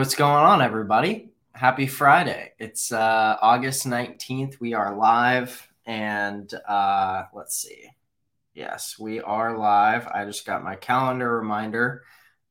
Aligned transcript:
What's 0.00 0.14
going 0.14 0.32
on, 0.32 0.62
everybody? 0.62 1.28
Happy 1.52 1.86
Friday. 1.86 2.52
It's 2.58 2.90
uh, 2.90 3.36
August 3.42 3.86
19th. 3.86 4.58
We 4.58 4.72
are 4.72 4.96
live, 4.96 5.68
and 5.84 6.50
uh, 6.66 7.24
let's 7.34 7.60
see. 7.60 7.90
Yes, 8.54 8.98
we 8.98 9.20
are 9.20 9.58
live. 9.58 10.06
I 10.08 10.24
just 10.24 10.46
got 10.46 10.64
my 10.64 10.74
calendar 10.74 11.36
reminder. 11.36 12.04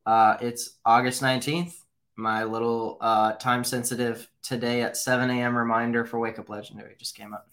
Uh, 0.06 0.36
it's 0.40 0.78
August 0.84 1.22
19th, 1.22 1.74
my 2.14 2.44
little 2.44 2.98
uh, 3.00 3.32
time 3.32 3.64
sensitive 3.64 4.30
today 4.44 4.82
at 4.82 4.96
7 4.96 5.28
a.m. 5.28 5.58
reminder 5.58 6.04
for 6.04 6.20
Wake 6.20 6.38
Up 6.38 6.48
Legendary 6.48 6.94
just 7.00 7.16
came 7.16 7.34
up. 7.34 7.50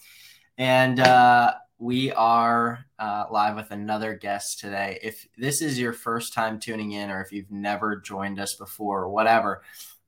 And 0.60 1.00
uh, 1.00 1.56
we 1.80 2.12
are 2.12 2.86
uh, 2.98 3.26
live 3.32 3.56
with 3.56 3.72
another 3.72 4.16
guest 4.16 4.60
today. 4.60 4.98
If 5.04 5.28
this 5.38 5.62
is 5.62 5.80
your 5.80 5.94
first 5.94 6.34
time 6.34 6.60
tuning 6.60 6.94
in, 6.94 7.12
or 7.12 7.22
if 7.22 7.32
you've 7.32 7.52
never 7.52 7.98
joined 7.98 8.40
us 8.40 8.56
before, 8.56 9.04
or 9.04 9.10
whatever, 9.10 9.62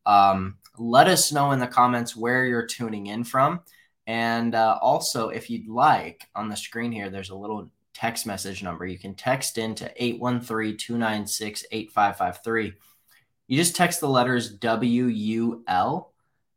um, 0.10 0.58
let 0.80 1.08
us 1.08 1.32
know 1.32 1.52
in 1.52 1.60
the 1.60 1.68
comments 1.68 2.16
where 2.16 2.46
you're 2.46 2.66
tuning 2.66 3.08
in 3.08 3.24
from. 3.24 3.62
And 4.08 4.56
uh, 4.56 4.80
also, 4.82 5.30
if 5.30 5.52
you'd 5.52 5.68
like, 5.68 6.28
on 6.34 6.50
the 6.50 6.56
screen 6.56 6.92
here, 6.92 7.12
there's 7.12 7.30
a 7.30 7.36
little 7.36 7.70
text 7.94 8.26
message 8.26 8.64
number. 8.64 8.88
You 8.88 8.98
can 8.98 9.14
text 9.14 9.60
into 9.60 9.92
813 9.96 10.78
296 10.78 11.66
8553. 11.72 12.74
You 13.48 13.58
just 13.58 13.76
text 13.76 14.00
the 14.00 14.10
letters 14.10 14.58
WUL 14.60 16.12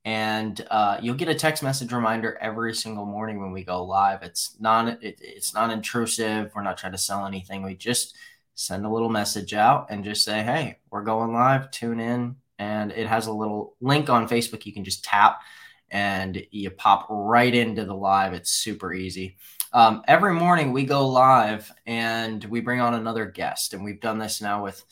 and 0.04 0.66
uh, 0.70 0.98
you'll 1.02 1.14
get 1.14 1.28
a 1.28 1.34
text 1.34 1.62
message 1.62 1.92
reminder 1.92 2.38
every 2.40 2.74
single 2.74 3.04
morning 3.04 3.38
when 3.38 3.52
we 3.52 3.64
go 3.64 3.84
live. 3.84 4.22
It's 4.22 4.56
not 4.60 5.02
it, 5.02 5.18
it's 5.20 5.52
not 5.52 5.70
intrusive. 5.70 6.50
We're 6.54 6.62
not 6.62 6.78
trying 6.78 6.92
to 6.92 6.98
sell 6.98 7.26
anything. 7.26 7.62
We 7.62 7.76
just 7.76 8.16
send 8.54 8.84
a 8.84 8.88
little 8.88 9.08
message 9.08 9.54
out 9.54 9.86
and 9.90 10.04
just 10.04 10.24
say, 10.24 10.42
"Hey, 10.42 10.78
we're 10.90 11.04
going 11.04 11.32
live. 11.32 11.70
Tune 11.70 12.00
in." 12.00 12.36
And 12.58 12.92
it 12.92 13.06
has 13.06 13.26
a 13.26 13.32
little 13.32 13.74
link 13.80 14.08
on 14.08 14.28
Facebook. 14.28 14.66
You 14.66 14.72
can 14.72 14.84
just 14.84 15.04
tap, 15.04 15.42
and 15.90 16.44
you 16.50 16.70
pop 16.70 17.06
right 17.10 17.54
into 17.54 17.84
the 17.84 17.94
live. 17.94 18.32
It's 18.32 18.50
super 18.50 18.92
easy. 18.92 19.36
Um, 19.72 20.02
every 20.06 20.34
morning 20.34 20.72
we 20.72 20.84
go 20.84 21.08
live 21.08 21.72
and 21.86 22.44
we 22.44 22.60
bring 22.60 22.80
on 22.80 22.94
another 22.94 23.26
guest, 23.26 23.74
and 23.74 23.84
we've 23.84 24.00
done 24.00 24.18
this 24.18 24.40
now 24.40 24.62
with 24.62 24.84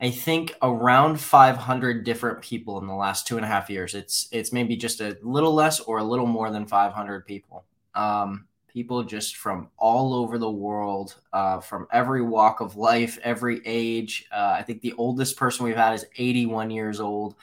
I 0.00 0.10
think 0.10 0.54
around 0.60 1.18
500 1.18 2.04
different 2.04 2.42
people 2.42 2.78
in 2.78 2.86
the 2.86 2.94
last 2.94 3.26
two 3.26 3.36
and 3.36 3.44
a 3.44 3.48
half 3.48 3.70
years. 3.70 3.94
It's 3.94 4.28
it's 4.32 4.52
maybe 4.52 4.76
just 4.76 5.00
a 5.00 5.16
little 5.22 5.54
less 5.54 5.80
or 5.80 5.98
a 5.98 6.04
little 6.04 6.26
more 6.26 6.50
than 6.50 6.66
500 6.66 7.24
people. 7.26 7.64
Um, 7.94 8.46
people 8.74 9.04
just 9.04 9.36
from 9.36 9.68
all 9.78 10.12
over 10.14 10.36
the 10.36 10.50
world, 10.50 11.14
uh, 11.32 11.60
from 11.60 11.86
every 11.92 12.20
walk 12.20 12.60
of 12.60 12.74
life, 12.74 13.18
every 13.22 13.60
age. 13.64 14.26
Uh, 14.32 14.56
I 14.58 14.62
think 14.62 14.82
the 14.82 14.94
oldest 14.94 15.36
person 15.36 15.64
we've 15.64 15.76
had 15.76 15.94
is 15.94 16.04
81 16.16 16.72
years 16.72 16.98
old, 16.98 17.36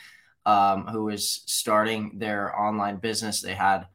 um, 0.45 0.87
who 0.87 1.07
is 1.07 1.41
starting 1.45 2.19
their 2.19 2.59
online 2.59 2.97
business. 2.97 3.41
They 3.41 3.53
had 3.53 3.87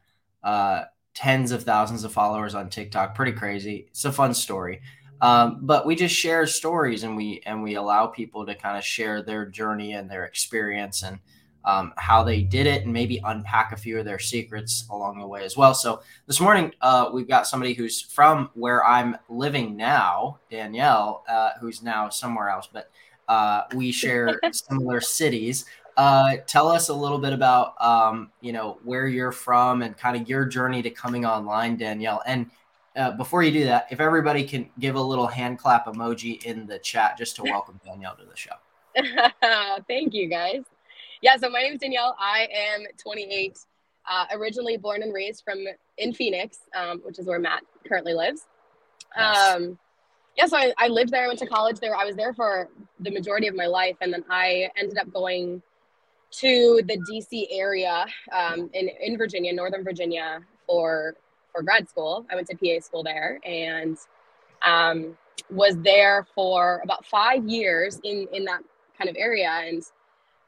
uh, 0.43 0.85
tens 1.13 1.51
of 1.51 1.63
thousands 1.63 2.03
of 2.03 2.11
followers 2.11 2.55
on 2.55 2.69
TikTok. 2.71 3.13
Pretty 3.13 3.33
crazy. 3.33 3.85
It's 3.89 4.05
a 4.05 4.11
fun 4.11 4.33
story. 4.33 4.81
Um, 5.21 5.59
but 5.61 5.85
we 5.85 5.95
just 5.95 6.15
share 6.15 6.47
stories 6.47 7.03
and 7.03 7.15
we 7.15 7.41
and 7.45 7.63
we 7.63 7.75
allow 7.75 8.07
people 8.07 8.45
to 8.45 8.53
kind 8.53 8.77
of 8.77 8.83
share 8.83 9.23
their 9.23 9.45
journey 9.47 9.93
and 9.93 10.09
their 10.09 10.25
experience 10.25 11.01
and 11.01 11.19
um, 11.67 11.93
how 11.97 12.23
they 12.23 12.41
did 12.41 12.65
it 12.65 12.83
and 12.83 12.93
maybe 12.93 13.21
unpack 13.25 13.73
a 13.73 13.77
few 13.77 13.99
of 13.99 14.05
their 14.05 14.19
secrets 14.19 14.85
along 14.89 15.19
the 15.19 15.27
way 15.27 15.43
as 15.43 15.57
well. 15.57 15.73
So 15.73 16.01
this 16.25 16.39
morning 16.39 16.73
uh, 16.81 17.09
we've 17.13 17.27
got 17.27 17.45
somebody 17.45 17.73
who's 17.73 18.01
from 18.01 18.49
where 18.53 18.85
I'm 18.85 19.17
living 19.27 19.75
now, 19.75 20.39
Danielle, 20.49 21.25
uh, 21.27 21.51
who's 21.59 21.83
now 21.83 22.07
somewhere 22.07 22.49
else, 22.49 22.69
but 22.71 22.89
uh, 23.27 23.63
we 23.75 23.91
share 23.91 24.39
similar 24.51 25.01
cities. 25.01 25.65
Uh, 25.97 26.37
tell 26.45 26.69
us 26.69 26.87
a 26.87 26.93
little 26.93 27.17
bit 27.17 27.33
about 27.33 27.73
um, 27.81 28.31
you 28.39 28.53
know 28.53 28.77
where 28.83 29.07
you're 29.07 29.31
from 29.31 29.81
and 29.81 29.97
kind 29.97 30.15
of 30.15 30.29
your 30.29 30.45
journey 30.45 30.81
to 30.81 30.89
coming 30.89 31.25
online, 31.25 31.75
Danielle, 31.75 32.21
and 32.25 32.49
uh, 32.95 33.11
before 33.11 33.43
you 33.43 33.51
do 33.51 33.65
that, 33.65 33.87
if 33.91 33.99
everybody 33.99 34.43
can 34.43 34.69
give 34.79 34.95
a 34.95 35.01
little 35.01 35.27
hand 35.27 35.59
clap 35.59 35.85
emoji 35.87 36.41
in 36.43 36.65
the 36.65 36.79
chat 36.79 37.17
just 37.17 37.35
to 37.35 37.43
welcome 37.43 37.79
Danielle 37.85 38.15
to 38.15 38.25
the 38.25 38.37
show. 38.37 38.55
Thank 39.87 40.13
you, 40.13 40.29
guys. 40.29 40.63
Yeah, 41.21 41.37
so 41.37 41.49
my 41.49 41.61
name 41.61 41.73
is 41.73 41.79
Danielle. 41.79 42.15
I 42.19 42.47
am 42.53 42.85
28, 43.01 43.57
uh, 44.09 44.25
originally 44.33 44.77
born 44.77 45.01
and 45.01 45.13
raised 45.13 45.43
from 45.43 45.59
in 45.97 46.13
Phoenix, 46.13 46.59
um, 46.75 46.99
which 47.03 47.19
is 47.19 47.25
where 47.25 47.39
Matt 47.39 47.63
currently 47.87 48.13
lives. 48.13 48.45
Nice. 49.15 49.55
Um, 49.55 49.79
yeah, 50.37 50.45
so 50.45 50.57
I, 50.57 50.73
I 50.77 50.87
lived 50.87 51.11
there. 51.11 51.23
I 51.23 51.27
went 51.27 51.39
to 51.39 51.47
college 51.47 51.79
there. 51.79 51.95
I 51.95 52.05
was 52.05 52.15
there 52.15 52.33
for 52.33 52.69
the 52.99 53.09
majority 53.09 53.47
of 53.47 53.55
my 53.55 53.65
life, 53.65 53.95
and 54.01 54.13
then 54.13 54.23
I 54.29 54.69
ended 54.77 54.97
up 54.99 55.11
going 55.11 55.63
to 56.29 56.81
the 56.85 56.97
DC 57.09 57.47
area 57.51 58.05
um, 58.31 58.69
in 58.73 58.89
in 59.01 59.17
Virginia, 59.17 59.53
Northern 59.53 59.83
Virginia, 59.83 60.41
for 60.67 61.15
for 61.51 61.63
grad 61.63 61.89
school. 61.89 62.25
I 62.29 62.35
went 62.35 62.47
to 62.49 62.55
PA 62.55 62.79
school 62.83 63.01
there 63.01 63.39
and 63.43 63.97
um, 64.63 65.17
was 65.49 65.77
there 65.77 66.27
for 66.35 66.81
about 66.83 67.05
five 67.05 67.47
years 67.47 67.99
in 68.03 68.27
in 68.31 68.45
that 68.45 68.61
kind 68.97 69.09
of 69.09 69.15
area. 69.17 69.49
And 69.49 69.81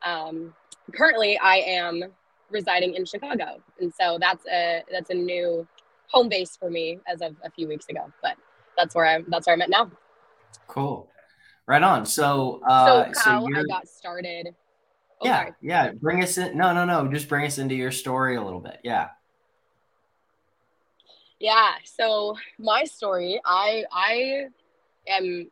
um, 0.03 0.53
currently, 0.93 1.37
I 1.37 1.57
am 1.57 2.03
residing 2.49 2.95
in 2.95 3.05
Chicago, 3.05 3.61
and 3.79 3.93
so 3.93 4.17
that's 4.19 4.45
a 4.47 4.83
that's 4.91 5.09
a 5.09 5.13
new 5.13 5.67
home 6.07 6.29
base 6.29 6.57
for 6.57 6.69
me 6.69 6.99
as 7.07 7.21
of 7.21 7.35
a 7.43 7.51
few 7.51 7.67
weeks 7.67 7.87
ago. 7.89 8.11
But 8.21 8.35
that's 8.77 8.95
where 8.95 9.05
I'm 9.05 9.25
that's 9.29 9.47
where 9.47 9.55
I'm 9.55 9.61
at 9.61 9.69
now. 9.69 9.91
Cool, 10.67 11.09
right 11.67 11.83
on. 11.83 12.05
So 12.05 12.61
uh, 12.67 13.11
so 13.13 13.19
how 13.21 13.45
so 13.45 13.55
I 13.55 13.63
got 13.63 13.87
started. 13.87 14.55
Oh, 15.21 15.25
yeah, 15.25 15.39
sorry. 15.39 15.51
yeah. 15.61 15.91
Bring 15.91 16.23
us 16.23 16.37
in. 16.37 16.57
No, 16.57 16.73
no, 16.73 16.85
no. 16.85 17.11
Just 17.11 17.27
bring 17.27 17.45
us 17.45 17.57
into 17.57 17.75
your 17.75 17.91
story 17.91 18.37
a 18.37 18.41
little 18.41 18.61
bit. 18.61 18.79
Yeah. 18.83 19.09
Yeah. 21.39 21.71
So 21.83 22.37
my 22.57 22.85
story, 22.85 23.41
I 23.45 23.83
I 23.91 24.45
am 25.07 25.51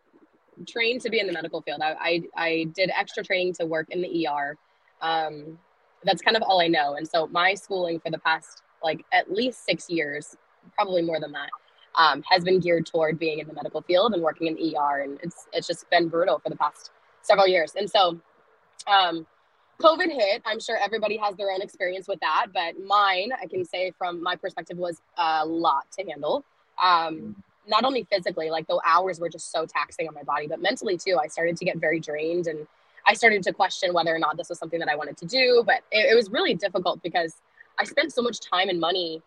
trained 0.65 1.01
to 1.01 1.09
be 1.09 1.19
in 1.19 1.27
the 1.27 1.33
medical 1.33 1.61
field. 1.61 1.81
I 1.81 1.95
I, 1.99 2.21
I 2.35 2.63
did 2.75 2.91
extra 2.95 3.23
training 3.23 3.53
to 3.55 3.65
work 3.65 3.87
in 3.89 4.01
the 4.01 4.27
ER. 4.27 4.57
Um, 5.01 5.59
that's 6.03 6.21
kind 6.21 6.37
of 6.37 6.43
all 6.43 6.61
I 6.61 6.67
know. 6.67 6.95
And 6.95 7.07
so 7.07 7.27
my 7.27 7.53
schooling 7.53 7.99
for 7.99 8.11
the 8.11 8.19
past 8.19 8.63
like 8.83 9.03
at 9.11 9.31
least 9.31 9.65
six 9.65 9.89
years, 9.89 10.35
probably 10.75 11.01
more 11.01 11.19
than 11.19 11.31
that, 11.31 11.49
um, 11.95 12.23
has 12.29 12.43
been 12.43 12.59
geared 12.59 12.85
toward 12.85 13.17
being 13.17 13.39
in 13.39 13.47
the 13.47 13.53
medical 13.53 13.81
field 13.81 14.13
and 14.13 14.21
working 14.21 14.47
in 14.47 14.55
the 14.55 14.77
ER. 14.77 15.01
And 15.01 15.19
it's 15.23 15.47
it's 15.53 15.67
just 15.67 15.89
been 15.89 16.07
brutal 16.07 16.39
for 16.39 16.49
the 16.49 16.57
past 16.57 16.91
several 17.21 17.47
years. 17.47 17.73
And 17.75 17.89
so 17.89 18.19
um, 18.87 19.25
COVID 19.81 20.11
hit. 20.11 20.41
I'm 20.45 20.59
sure 20.59 20.77
everybody 20.77 21.17
has 21.17 21.35
their 21.35 21.51
own 21.51 21.61
experience 21.61 22.07
with 22.07 22.19
that, 22.21 22.47
but 22.53 22.75
mine, 22.83 23.29
I 23.39 23.45
can 23.45 23.63
say 23.63 23.91
from 23.97 24.23
my 24.23 24.35
perspective, 24.35 24.77
was 24.77 25.01
a 25.17 25.45
lot 25.45 25.91
to 25.97 26.05
handle. 26.05 26.43
Um, 26.83 27.43
not 27.67 27.83
only 27.83 28.03
physically, 28.11 28.49
like 28.49 28.67
the 28.67 28.79
hours 28.85 29.19
were 29.19 29.29
just 29.29 29.51
so 29.51 29.65
taxing 29.65 30.07
on 30.07 30.13
my 30.13 30.23
body, 30.23 30.47
but 30.47 30.61
mentally 30.61 30.97
too. 30.97 31.17
I 31.21 31.27
started 31.27 31.57
to 31.57 31.65
get 31.65 31.77
very 31.77 31.99
drained 31.99 32.47
and 32.47 32.67
I 33.05 33.13
started 33.13 33.43
to 33.43 33.53
question 33.53 33.93
whether 33.93 34.13
or 34.13 34.19
not 34.19 34.37
this 34.37 34.49
was 34.49 34.59
something 34.59 34.79
that 34.79 34.89
I 34.89 34.95
wanted 34.95 35.17
to 35.17 35.25
do. 35.25 35.63
But 35.65 35.81
it, 35.91 36.11
it 36.11 36.15
was 36.15 36.29
really 36.29 36.55
difficult 36.55 37.01
because 37.01 37.35
I 37.79 37.83
spent 37.83 38.13
so 38.13 38.21
much 38.21 38.39
time 38.39 38.69
and 38.69 38.79
money 38.79 39.21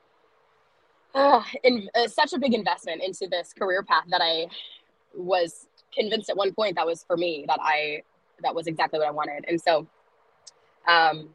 uh, 1.14 1.42
in 1.64 1.88
uh, 1.94 2.08
such 2.08 2.32
a 2.32 2.38
big 2.38 2.54
investment 2.54 3.02
into 3.02 3.26
this 3.26 3.52
career 3.52 3.82
path 3.82 4.04
that 4.08 4.20
I 4.22 4.46
was 5.14 5.66
convinced 5.92 6.30
at 6.30 6.36
one 6.36 6.52
point 6.54 6.76
that 6.76 6.86
was 6.86 7.04
for 7.04 7.16
me, 7.16 7.44
that 7.48 7.58
I, 7.60 8.02
that 8.42 8.54
was 8.54 8.66
exactly 8.66 8.98
what 8.98 9.08
I 9.08 9.10
wanted. 9.10 9.44
And 9.48 9.60
so 9.60 9.86
um, 10.86 11.30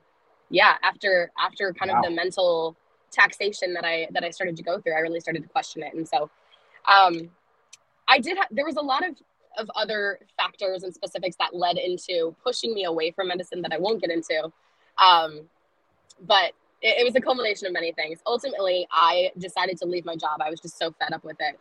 yeah, 0.49 0.73
after 0.83 1.31
after 1.39 1.73
kind 1.73 1.91
wow. 1.91 1.99
of 1.99 2.05
the 2.05 2.11
mental 2.11 2.75
taxation 3.11 3.73
that 3.73 3.85
I 3.85 4.07
that 4.11 4.23
I 4.23 4.29
started 4.29 4.55
to 4.57 4.63
go 4.63 4.79
through, 4.79 4.93
I 4.93 4.99
really 4.99 5.19
started 5.19 5.43
to 5.43 5.49
question 5.49 5.83
it. 5.83 5.93
And 5.93 6.07
so, 6.07 6.29
um, 6.87 7.29
I 8.07 8.19
did. 8.19 8.37
Ha- 8.37 8.47
there 8.51 8.65
was 8.65 8.75
a 8.75 8.81
lot 8.81 9.07
of 9.07 9.15
of 9.57 9.69
other 9.75 10.19
factors 10.37 10.83
and 10.83 10.93
specifics 10.93 11.35
that 11.37 11.55
led 11.55 11.77
into 11.77 12.35
pushing 12.43 12.73
me 12.73 12.83
away 12.83 13.11
from 13.11 13.29
medicine 13.29 13.61
that 13.61 13.71
I 13.71 13.77
won't 13.77 14.01
get 14.01 14.11
into. 14.11 14.51
Um, 14.97 15.41
but 16.21 16.51
it, 16.81 16.99
it, 16.99 17.05
was 17.05 17.15
a 17.15 17.21
culmination 17.21 17.67
of 17.67 17.73
many 17.73 17.91
things. 17.93 18.19
Ultimately, 18.25 18.87
I 18.91 19.31
decided 19.37 19.77
to 19.77 19.85
leave 19.85 20.05
my 20.05 20.15
job. 20.15 20.41
I 20.41 20.49
was 20.49 20.59
just 20.59 20.77
so 20.77 20.93
fed 20.99 21.13
up 21.13 21.23
with 21.23 21.37
it. 21.39 21.59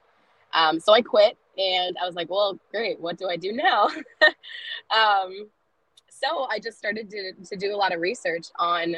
Um, 0.53 0.79
so 0.81 0.93
I 0.93 1.03
quit 1.03 1.37
and 1.59 1.97
I 2.01 2.07
was 2.07 2.15
like, 2.15 2.31
well, 2.31 2.59
great. 2.71 3.01
What 3.01 3.19
do 3.19 3.29
I 3.29 3.37
do 3.37 3.53
now? 3.53 3.85
um, 4.91 5.49
so 6.09 6.47
I 6.51 6.59
just 6.59 6.79
started 6.79 7.11
to, 7.11 7.33
to 7.33 7.57
do 7.57 7.75
a 7.75 7.77
lot 7.77 7.95
of 7.95 8.01
research 8.01 8.47
on 8.59 8.95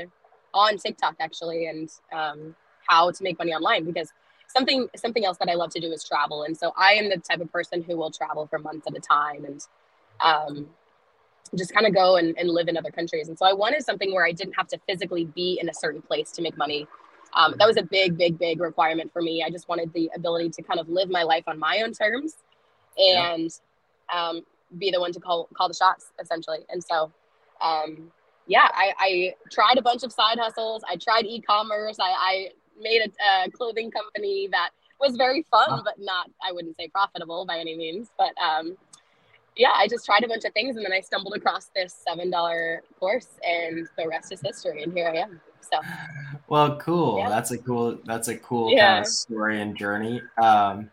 on 0.55 0.78
TikTok 0.78 1.17
actually 1.20 1.67
and 1.67 1.90
um, 2.12 2.55
how 2.88 3.11
to 3.11 3.23
make 3.23 3.38
money 3.38 3.52
online 3.52 3.84
because 3.84 4.11
something 4.56 4.88
something 4.97 5.25
else 5.25 5.37
that 5.38 5.49
I 5.49 5.55
love 5.55 5.70
to 5.70 5.81
do 5.81 5.93
is 5.93 6.03
travel 6.05 6.44
and 6.44 6.56
so 6.56 6.73
I 6.76 6.93
am 6.93 7.08
the 7.08 7.19
type 7.19 7.41
of 7.41 7.53
person 7.53 7.82
who 7.82 7.97
will 7.97 8.11
travel 8.11 8.47
for 8.47 8.58
months 8.58 8.87
at 8.87 8.97
a 8.97 9.00
time 9.00 9.44
and 9.44 9.67
um, 10.20 10.69
just 11.55 11.75
kind 11.75 11.87
of 11.87 11.94
go 11.94 12.17
and, 12.17 12.37
and 12.38 12.49
live 12.49 12.69
in 12.69 12.76
other 12.76 12.91
countries 12.91 13.29
and 13.29 13.38
so 13.38 13.44
I 13.44 13.53
wanted 13.53 13.85
something 13.85 14.14
where 14.14 14.25
I 14.25 14.32
didn't 14.32 14.55
have 14.55 14.69
to 14.69 14.79
physically 14.88 15.26
be 15.26 15.58
in 15.61 15.69
a 15.69 15.75
certain 15.75 16.03
place 16.03 16.31
to 16.32 16.43
make 16.43 16.56
money. 16.56 16.87
Um, 17.35 17.55
that 17.58 17.67
was 17.67 17.76
a 17.76 17.82
big, 17.82 18.17
big, 18.17 18.38
big 18.38 18.61
requirement 18.61 19.12
for 19.12 19.20
me. 19.20 19.44
I 19.47 19.50
just 19.50 19.69
wanted 19.69 19.93
the 19.93 20.11
ability 20.14 20.50
to 20.50 20.62
kind 20.62 20.81
of 20.81 20.88
live 20.88 21.11
my 21.11 21.23
life 21.23 21.44
on 21.47 21.59
my 21.59 21.82
own 21.85 21.93
terms 21.93 22.37
and 22.97 23.50
um, 24.14 24.41
be 24.79 24.91
the 24.91 25.00
one 25.00 25.12
to 25.12 25.20
call 25.20 25.49
call 25.55 25.69
the 25.69 25.75
shots 25.75 26.06
essentially. 26.20 26.61
And 26.70 26.82
so 26.82 27.12
um, 27.61 28.11
yeah, 28.47 28.69
I, 28.73 28.93
I 28.99 29.35
tried 29.50 29.76
a 29.79 29.82
bunch 29.82 30.02
of 30.02 30.12
side 30.12 30.38
hustles. 30.38 30.82
I 30.88 30.97
tried 30.97 31.26
e-commerce. 31.26 31.99
I, 32.00 32.11
I 32.11 32.49
made 32.81 33.02
a, 33.02 33.46
a 33.46 33.50
clothing 33.50 33.90
company 33.90 34.49
that 34.52 34.70
was 35.00 35.17
very 35.17 35.43
fun, 35.50 35.82
but 35.84 35.94
not, 35.99 36.31
I 36.46 36.52
wouldn't 36.52 36.76
say 36.76 36.88
profitable 36.88 37.44
by 37.46 37.58
any 37.58 37.76
means. 37.76 38.08
But 38.17 38.32
um, 38.43 38.76
yeah, 39.56 39.73
I 39.75 39.88
just 39.88 40.06
tried 40.06 40.25
a 40.25 40.28
bunch 40.28 40.44
of 40.44 40.52
things 40.52 40.76
and 40.76 40.84
then 40.84 40.93
I 40.93 41.00
stumbled 41.00 41.34
across 41.34 41.70
this 41.75 42.02
$7 42.08 42.78
course 42.99 43.28
and 43.46 43.88
the 43.96 44.08
rest 44.08 44.32
is 44.32 44.40
history. 44.40 44.82
And 44.82 44.93
here 44.93 45.08
I 45.08 45.19
am. 45.19 45.40
So, 45.61 45.78
well, 46.49 46.76
cool. 46.76 47.19
Yeah. 47.19 47.28
That's 47.28 47.50
a 47.50 47.58
cool, 47.58 47.99
that's 48.05 48.28
a 48.28 48.37
cool 48.37 48.70
yeah. 48.70 48.94
kind 48.94 49.06
of 49.06 49.12
story 49.12 49.61
and 49.61 49.76
journey. 49.76 50.23
Um, 50.38 50.90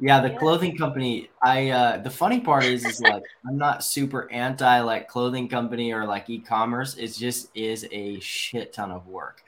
yeah, 0.00 0.20
the 0.20 0.30
yeah. 0.30 0.38
clothing 0.38 0.76
company. 0.76 1.28
I 1.42 1.70
uh 1.70 1.98
the 1.98 2.10
funny 2.10 2.40
part 2.40 2.64
is 2.64 2.84
is 2.84 3.00
like 3.00 3.22
I'm 3.48 3.58
not 3.58 3.82
super 3.82 4.30
anti 4.30 4.80
like 4.80 5.08
clothing 5.08 5.48
company 5.48 5.92
or 5.92 6.06
like 6.06 6.30
e-commerce. 6.30 6.96
It 6.96 7.08
just 7.08 7.48
is 7.54 7.86
a 7.90 8.20
shit 8.20 8.72
ton 8.72 8.90
of 8.90 9.08
work. 9.08 9.42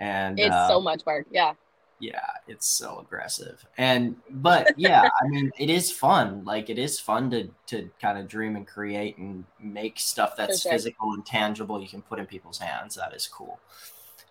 And 0.00 0.40
it's 0.40 0.54
uh, 0.54 0.68
so 0.68 0.80
much 0.80 1.04
work. 1.06 1.26
Yeah. 1.30 1.52
Yeah, 2.00 2.20
it's 2.48 2.66
so 2.66 2.98
aggressive. 2.98 3.64
And 3.76 4.16
but 4.30 4.72
yeah, 4.78 5.10
I 5.22 5.28
mean 5.28 5.52
it 5.58 5.68
is 5.68 5.92
fun. 5.92 6.44
Like 6.44 6.70
it 6.70 6.78
is 6.78 6.98
fun 6.98 7.30
to 7.30 7.50
to 7.66 7.90
kind 8.00 8.18
of 8.18 8.26
dream 8.26 8.56
and 8.56 8.66
create 8.66 9.18
and 9.18 9.44
make 9.60 10.00
stuff 10.00 10.34
that's 10.34 10.62
sure. 10.62 10.72
physical 10.72 11.12
and 11.12 11.24
tangible 11.26 11.80
you 11.80 11.88
can 11.88 12.00
put 12.00 12.18
in 12.18 12.24
people's 12.24 12.58
hands. 12.58 12.94
That 12.94 13.14
is 13.14 13.28
cool. 13.28 13.60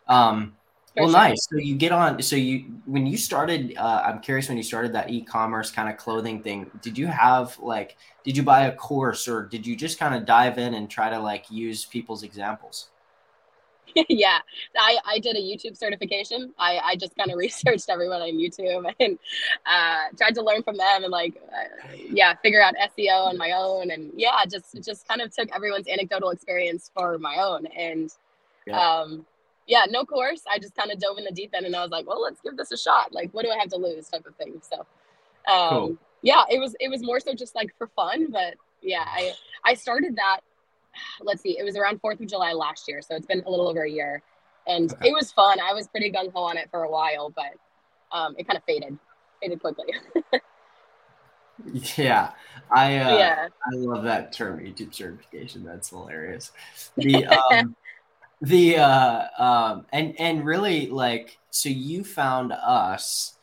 Um 0.07 0.55
well, 0.95 1.09
sure. 1.09 1.19
nice. 1.19 1.47
So 1.49 1.57
you 1.57 1.75
get 1.75 1.91
on. 1.91 2.21
So 2.21 2.35
you, 2.35 2.65
when 2.85 3.05
you 3.05 3.15
started, 3.15 3.75
uh, 3.77 4.01
I'm 4.05 4.19
curious 4.21 4.49
when 4.49 4.57
you 4.57 4.63
started 4.63 4.93
that 4.93 5.09
e-commerce 5.09 5.69
kind 5.71 5.87
of 5.87 5.97
clothing 5.97 6.41
thing. 6.41 6.69
Did 6.81 6.97
you 6.97 7.07
have 7.07 7.57
like, 7.59 7.95
did 8.23 8.35
you 8.35 8.43
buy 8.43 8.65
a 8.65 8.75
course 8.75 9.27
or 9.27 9.45
did 9.45 9.65
you 9.65 9.75
just 9.75 9.99
kind 9.99 10.15
of 10.15 10.25
dive 10.25 10.57
in 10.57 10.73
and 10.73 10.89
try 10.89 11.09
to 11.09 11.19
like 11.19 11.49
use 11.51 11.85
people's 11.85 12.23
examples? 12.23 12.89
yeah, 14.09 14.39
I, 14.77 14.97
I 15.05 15.19
did 15.19 15.35
a 15.35 15.39
YouTube 15.39 15.77
certification. 15.77 16.53
I, 16.57 16.79
I 16.83 16.95
just 16.95 17.15
kind 17.15 17.31
of 17.31 17.37
researched 17.45 17.89
everyone 17.89 18.21
on 18.21 18.31
YouTube 18.31 18.91
and 18.99 19.19
uh, 19.65 20.15
tried 20.17 20.35
to 20.35 20.41
learn 20.41 20.63
from 20.63 20.77
them 20.77 21.03
and 21.03 21.11
like, 21.11 21.41
uh, 21.51 21.93
yeah, 21.95 22.35
figure 22.35 22.61
out 22.61 22.75
SEO 22.75 23.27
on 23.27 23.37
my 23.37 23.51
own. 23.51 23.91
And 23.91 24.11
yeah, 24.15 24.43
just 24.49 24.81
just 24.83 25.07
kind 25.07 25.21
of 25.21 25.35
took 25.35 25.49
everyone's 25.53 25.87
anecdotal 25.87 26.29
experience 26.29 26.91
for 26.93 27.17
my 27.17 27.37
own. 27.37 27.65
And 27.67 28.13
yeah. 28.65 28.79
um, 28.79 29.25
yeah, 29.67 29.85
no 29.89 30.03
course. 30.03 30.41
I 30.51 30.59
just 30.59 30.75
kind 30.75 30.91
of 30.91 30.99
dove 30.99 31.17
in 31.17 31.23
the 31.23 31.31
deep 31.31 31.51
end 31.53 31.65
and 31.65 31.75
I 31.75 31.81
was 31.81 31.91
like, 31.91 32.07
well, 32.07 32.21
let's 32.21 32.41
give 32.41 32.57
this 32.57 32.71
a 32.71 32.77
shot. 32.77 33.13
Like, 33.13 33.31
what 33.33 33.45
do 33.45 33.51
I 33.51 33.57
have 33.57 33.69
to 33.69 33.77
lose 33.77 34.07
type 34.09 34.25
of 34.25 34.35
thing. 34.35 34.61
So, 34.61 34.85
um, 35.51 35.69
cool. 35.69 35.97
yeah, 36.21 36.43
it 36.49 36.59
was, 36.59 36.75
it 36.79 36.89
was 36.89 37.03
more 37.03 37.19
so 37.19 37.33
just 37.33 37.55
like 37.55 37.73
for 37.77 37.87
fun, 37.87 38.31
but 38.31 38.55
yeah, 38.81 39.05
I, 39.05 39.33
I 39.63 39.73
started 39.75 40.15
that, 40.15 40.39
let's 41.21 41.41
see, 41.41 41.57
it 41.57 41.63
was 41.63 41.75
around 41.75 42.01
4th 42.01 42.19
of 42.19 42.27
July 42.27 42.53
last 42.53 42.87
year. 42.87 43.01
So 43.01 43.15
it's 43.15 43.25
been 43.25 43.43
a 43.45 43.49
little 43.49 43.67
over 43.67 43.83
a 43.83 43.89
year 43.89 44.23
and 44.67 44.93
okay. 44.93 45.09
it 45.09 45.13
was 45.13 45.31
fun. 45.31 45.59
I 45.59 45.73
was 45.73 45.87
pretty 45.87 46.11
gung 46.11 46.31
ho 46.31 46.43
on 46.43 46.57
it 46.57 46.69
for 46.71 46.83
a 46.83 46.89
while, 46.89 47.31
but 47.31 47.53
um, 48.11 48.35
it 48.37 48.47
kind 48.47 48.57
of 48.57 48.63
faded, 48.63 48.97
faded 49.41 49.59
quickly. 49.59 49.93
yeah, 51.97 52.31
I 52.71 52.97
uh, 52.97 53.17
yeah. 53.17 53.47
I 53.65 53.75
love 53.75 54.03
that 54.03 54.31
term 54.31 54.59
YouTube 54.59 54.93
certification. 54.93 55.63
That's 55.63 55.89
hilarious. 55.89 56.51
The 56.95 57.25
um, 57.25 57.75
the 58.41 58.77
uh 58.77 59.27
um 59.37 59.85
and 59.91 60.17
and 60.17 60.45
really 60.45 60.87
like 60.87 61.37
so 61.49 61.67
you 61.67 62.05
found 62.05 62.53
us 62.53 63.33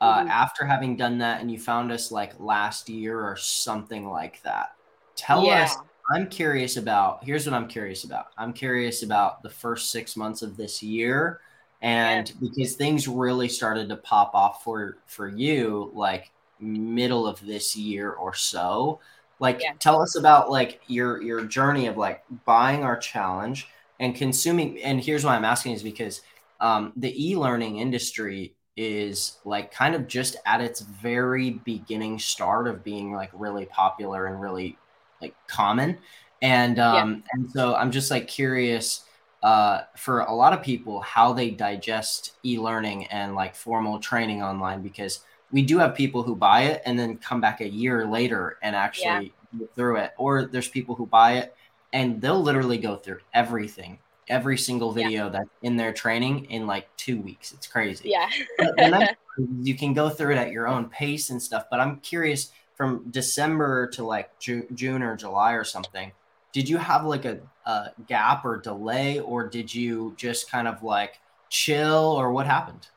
uh 0.00 0.20
mm-hmm. 0.20 0.28
after 0.28 0.64
having 0.64 0.96
done 0.96 1.18
that 1.18 1.40
and 1.40 1.50
you 1.50 1.58
found 1.58 1.90
us 1.90 2.12
like 2.12 2.38
last 2.38 2.88
year 2.88 3.20
or 3.20 3.36
something 3.36 4.08
like 4.08 4.40
that 4.42 4.74
tell 5.16 5.44
yeah. 5.44 5.64
us 5.64 5.76
i'm 6.12 6.28
curious 6.28 6.76
about 6.76 7.22
here's 7.24 7.46
what 7.46 7.54
i'm 7.54 7.68
curious 7.68 8.04
about 8.04 8.26
i'm 8.36 8.52
curious 8.52 9.02
about 9.02 9.42
the 9.42 9.50
first 9.50 9.90
six 9.90 10.16
months 10.16 10.42
of 10.42 10.56
this 10.56 10.82
year 10.82 11.40
and 11.82 12.30
yeah. 12.30 12.34
because 12.40 12.74
things 12.74 13.06
really 13.06 13.48
started 13.48 13.88
to 13.88 13.96
pop 13.96 14.34
off 14.34 14.62
for 14.64 14.98
for 15.06 15.28
you 15.28 15.90
like 15.94 16.30
middle 16.60 17.26
of 17.26 17.44
this 17.44 17.76
year 17.76 18.12
or 18.12 18.34
so 18.34 19.00
like 19.40 19.60
yeah. 19.62 19.72
tell 19.78 20.00
us 20.00 20.16
about 20.16 20.50
like 20.50 20.80
your 20.86 21.22
your 21.22 21.44
journey 21.44 21.86
of 21.86 21.96
like 21.96 22.22
buying 22.44 22.82
our 22.82 22.96
challenge 22.96 23.68
and 24.00 24.14
consuming 24.14 24.80
and 24.82 25.00
here's 25.00 25.24
why 25.24 25.34
i'm 25.34 25.44
asking 25.44 25.72
is 25.72 25.82
because 25.82 26.22
um, 26.60 26.92
the 26.96 27.30
e-learning 27.30 27.78
industry 27.78 28.54
is 28.76 29.38
like 29.44 29.70
kind 29.70 29.94
of 29.94 30.06
just 30.08 30.36
at 30.46 30.60
its 30.60 30.80
very 30.80 31.50
beginning 31.64 32.18
start 32.18 32.66
of 32.66 32.82
being 32.82 33.12
like 33.12 33.30
really 33.34 33.66
popular 33.66 34.26
and 34.26 34.40
really 34.40 34.78
like 35.24 35.34
common 35.46 35.98
and 36.42 36.78
um 36.78 37.10
yeah. 37.10 37.20
and 37.32 37.50
so 37.50 37.74
i'm 37.74 37.90
just 37.90 38.10
like 38.10 38.28
curious 38.28 39.04
uh 39.42 39.80
for 39.96 40.20
a 40.20 40.34
lot 40.34 40.52
of 40.52 40.62
people 40.62 41.00
how 41.00 41.32
they 41.32 41.50
digest 41.50 42.32
e-learning 42.44 43.06
and 43.06 43.34
like 43.34 43.54
formal 43.54 43.98
training 43.98 44.42
online 44.42 44.82
because 44.82 45.20
we 45.50 45.62
do 45.62 45.78
have 45.78 45.94
people 45.94 46.22
who 46.22 46.34
buy 46.34 46.62
it 46.62 46.82
and 46.84 46.98
then 46.98 47.16
come 47.16 47.40
back 47.40 47.60
a 47.60 47.68
year 47.68 48.06
later 48.06 48.58
and 48.62 48.76
actually 48.76 49.32
yeah. 49.52 49.58
go 49.60 49.68
through 49.74 49.96
it 49.96 50.12
or 50.18 50.44
there's 50.46 50.68
people 50.68 50.94
who 50.94 51.06
buy 51.06 51.34
it 51.34 51.56
and 51.92 52.20
they'll 52.20 52.42
literally 52.42 52.78
go 52.78 52.96
through 52.96 53.20
everything 53.32 53.98
every 54.28 54.56
single 54.56 54.90
video 54.92 55.24
yeah. 55.24 55.30
that's 55.30 55.50
in 55.62 55.76
their 55.76 55.92
training 55.92 56.44
in 56.46 56.66
like 56.66 56.94
two 56.96 57.20
weeks 57.20 57.52
it's 57.52 57.66
crazy 57.66 58.10
yeah 58.10 58.28
you 59.60 59.74
can 59.74 59.92
go 59.92 60.08
through 60.08 60.32
it 60.32 60.38
at 60.38 60.50
your 60.50 60.66
own 60.66 60.88
pace 60.88 61.30
and 61.30 61.40
stuff 61.40 61.64
but 61.70 61.80
i'm 61.80 61.96
curious 62.00 62.50
from 62.74 63.04
december 63.10 63.86
to 63.88 64.04
like 64.04 64.38
Ju- 64.38 64.66
june 64.74 65.02
or 65.02 65.16
july 65.16 65.52
or 65.52 65.64
something 65.64 66.12
did 66.52 66.68
you 66.68 66.76
have 66.76 67.04
like 67.04 67.24
a, 67.24 67.40
a 67.66 67.90
gap 68.06 68.44
or 68.44 68.58
delay 68.58 69.18
or 69.20 69.48
did 69.48 69.74
you 69.74 70.14
just 70.16 70.50
kind 70.50 70.68
of 70.68 70.82
like 70.82 71.20
chill 71.50 72.16
or 72.18 72.32
what 72.32 72.46
happened 72.46 72.88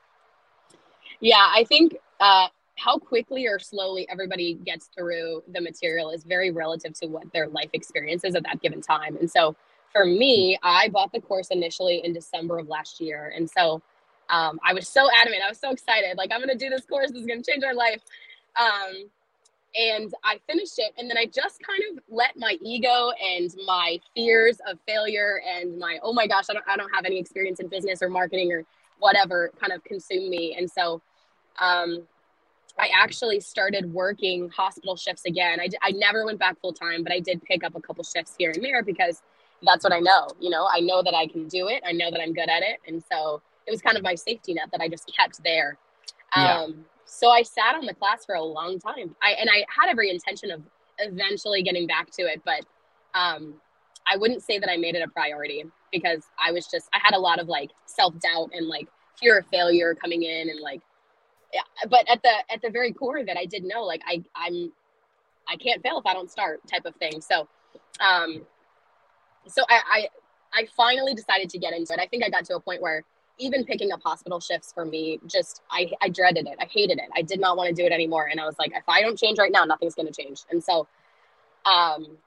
yeah 1.20 1.52
i 1.54 1.64
think 1.64 1.98
uh 2.20 2.48
how 2.78 2.98
quickly 2.98 3.48
or 3.48 3.60
slowly 3.60 4.08
everybody 4.10 4.54
gets 4.54 4.90
through 4.96 5.44
the 5.52 5.60
material 5.60 6.12
is 6.12 6.24
very 6.24 6.52
relative 6.52 6.94
to 6.94 7.08
what 7.08 7.32
their 7.34 7.48
life 7.48 7.70
experience 7.74 8.24
is 8.24 8.36
at 8.36 8.44
that 8.44 8.62
given 8.62 8.82
time. 8.82 9.18
And 9.18 9.30
so 9.30 9.56
for 9.92 10.06
me, 10.06 10.58
I 10.62 10.90
bought 10.90 11.12
the 11.12 11.20
course 11.20 11.48
initially 11.48 12.02
in 12.06 12.14
December 12.14 12.60
of 12.60 12.68
last 12.68 13.02
year. 13.02 13.34
And 13.36 13.50
so 13.50 13.82
um, 14.30 14.60
I 14.64 14.74
was 14.74 14.88
so 14.88 15.08
adamant. 15.20 15.42
I 15.44 15.50
was 15.50 15.60
so 15.60 15.72
excited. 15.72 16.18
Like, 16.18 16.32
I'm 16.32 16.40
going 16.40 16.56
to 16.56 16.58
do 16.58 16.70
this 16.70 16.86
course. 16.86 17.12
This 17.12 17.22
is 17.22 17.26
going 17.26 17.42
to 17.42 17.52
change 17.52 17.64
my 17.64 17.72
life. 17.72 18.02
Um, 18.60 19.10
and 19.76 20.14
I 20.24 20.40
finished 20.48 20.80
it. 20.80 20.94
And 20.98 21.10
then 21.10 21.18
I 21.18 21.26
just 21.26 21.62
kind 21.62 21.82
of 21.92 22.04
let 22.10 22.38
my 22.38 22.58
ego 22.62 23.12
and 23.24 23.54
my 23.66 24.00
fears 24.16 24.58
of 24.68 24.80
failure 24.88 25.42
and 25.48 25.78
my, 25.78 26.00
oh 26.02 26.14
my 26.14 26.28
gosh, 26.28 26.46
I 26.50 26.54
don't, 26.54 26.66
I 26.68 26.78
don't 26.78 26.94
have 26.94 27.06
any 27.06 27.20
experience 27.20 27.60
in 27.60 27.68
business 27.68 28.02
or 28.02 28.10
marketing 28.10 28.52
or 28.52 28.66
whatever 29.00 29.52
kind 29.60 29.74
of 29.74 29.84
consume 29.84 30.30
me. 30.30 30.56
And 30.58 30.70
so 30.70 31.02
um, 31.60 32.08
I 32.80 32.90
actually 32.96 33.40
started 33.40 33.92
working 33.94 34.50
hospital 34.50 34.96
shifts 34.96 35.26
again. 35.26 35.60
I, 35.60 35.70
I 35.82 35.92
never 35.92 36.26
went 36.26 36.40
back 36.40 36.60
full 36.60 36.74
time, 36.74 37.04
but 37.04 37.12
I 37.12 37.20
did 37.20 37.44
pick 37.44 37.64
up 37.64 37.76
a 37.76 37.82
couple 37.82 38.04
shifts 38.04 38.34
here 38.38 38.52
and 38.52 38.64
there 38.64 38.84
because 38.84 39.22
that's 39.66 39.84
what 39.84 39.94
I 39.94 40.00
know. 40.00 40.28
You 40.40 40.50
know, 40.50 40.68
I 40.72 40.80
know 40.80 41.02
that 41.04 41.14
I 41.16 41.28
can 41.28 41.48
do 41.48 41.68
it. 41.68 41.84
I 41.86 41.92
know 41.92 42.12
that 42.12 42.22
I'm 42.22 42.34
good 42.34 42.50
at 42.50 42.64
it. 42.64 42.78
And 42.88 43.04
so 43.12 43.42
it 43.66 43.72
was 43.72 43.82
kind 43.82 43.98
of 43.98 44.04
my 44.04 44.16
safety 44.16 44.54
net 44.54 44.70
that 44.72 44.82
I 44.82 44.88
just 44.88 45.12
kept 45.16 45.44
there. 45.44 45.78
Yeah. 46.36 46.68
So 47.08 47.30
I 47.30 47.42
sat 47.42 47.76
on 47.76 47.86
the 47.86 47.94
class 47.94 48.26
for 48.26 48.36
a 48.36 48.44
long 48.44 48.80
time. 48.80 49.16
I 49.22 49.32
and 49.32 49.50
I 49.50 49.66
had 49.70 49.90
every 49.90 50.10
intention 50.10 50.52
of 50.52 50.62
eventually 51.00 51.64
getting 51.64 51.88
back 51.88 52.12
to 52.12 52.24
it, 52.24 52.42
but 52.46 52.66
um, 53.14 53.56
I 54.12 54.18
wouldn't 54.18 54.44
say 54.44 54.60
that 54.60 54.70
I 54.70 54.78
made 54.78 54.96
it 54.96 55.02
a 55.02 55.08
priority 55.08 55.66
because 55.92 56.24
I 56.40 56.52
was 56.52 56.68
just 56.68 56.90
I 56.94 57.00
had 57.02 57.16
a 57.16 57.20
lot 57.20 57.40
of 57.40 57.48
like 57.48 57.72
self 57.86 58.14
doubt 58.20 58.52
and 58.54 58.68
like 58.68 58.88
fear 59.20 59.40
of 59.40 59.48
failure 59.48 59.96
coming 59.96 60.24
in 60.24 60.50
and 60.50 60.60
like 60.60 60.82
yeah. 61.54 61.62
But 61.90 62.10
at 62.10 62.22
the 62.22 62.54
at 62.54 62.62
the 62.62 62.70
very 62.70 62.92
core 62.92 63.18
of 63.18 63.28
it, 63.28 63.38
I 63.38 63.46
did 63.46 63.64
know 63.64 63.84
like 63.84 64.02
I 64.06 64.24
I'm 64.36 64.72
I 65.48 65.56
can't 65.56 65.82
fail 65.82 65.98
if 65.98 66.06
I 66.06 66.14
don't 66.14 66.30
start 66.30 66.60
type 66.68 66.86
of 66.86 66.96
thing. 66.98 67.22
So 67.22 67.48
um, 68.02 68.46
so 69.48 69.64
I, 69.70 69.82
I 69.90 70.10
I 70.54 70.68
finally 70.76 71.14
decided 71.14 71.50
to 71.52 71.58
get 71.58 71.74
into 71.74 71.94
it. 71.94 72.00
I 72.00 72.08
think 72.08 72.24
I 72.24 72.30
got 72.30 72.46
to 72.46 72.56
a 72.56 72.60
point 72.60 72.82
where 72.82 73.04
even 73.40 73.64
picking 73.66 73.92
up 73.92 74.02
hospital 74.04 74.40
shifts 74.40 74.74
for 74.74 74.86
me, 74.86 75.20
just 75.28 75.62
I, 75.70 75.92
I 76.02 76.10
dreaded 76.10 76.48
it. 76.48 76.56
I 76.60 76.66
hated 76.66 76.98
it. 76.98 77.10
I 77.16 77.22
did 77.22 77.40
not 77.40 77.58
want 77.58 77.70
to 77.70 77.76
do 77.76 77.86
it 77.86 77.92
anymore. 77.92 78.28
And 78.32 78.40
I 78.40 78.46
was 78.46 78.56
like, 78.58 78.72
if 78.76 78.88
I 78.88 79.02
don't 79.02 79.18
change 79.18 79.38
right 79.38 79.52
now, 79.52 79.64
nothing's 79.64 79.96
going 79.96 80.12
to 80.12 80.22
change. 80.22 80.42
And 80.50 80.64
so, 80.64 80.88
um, 81.66 82.18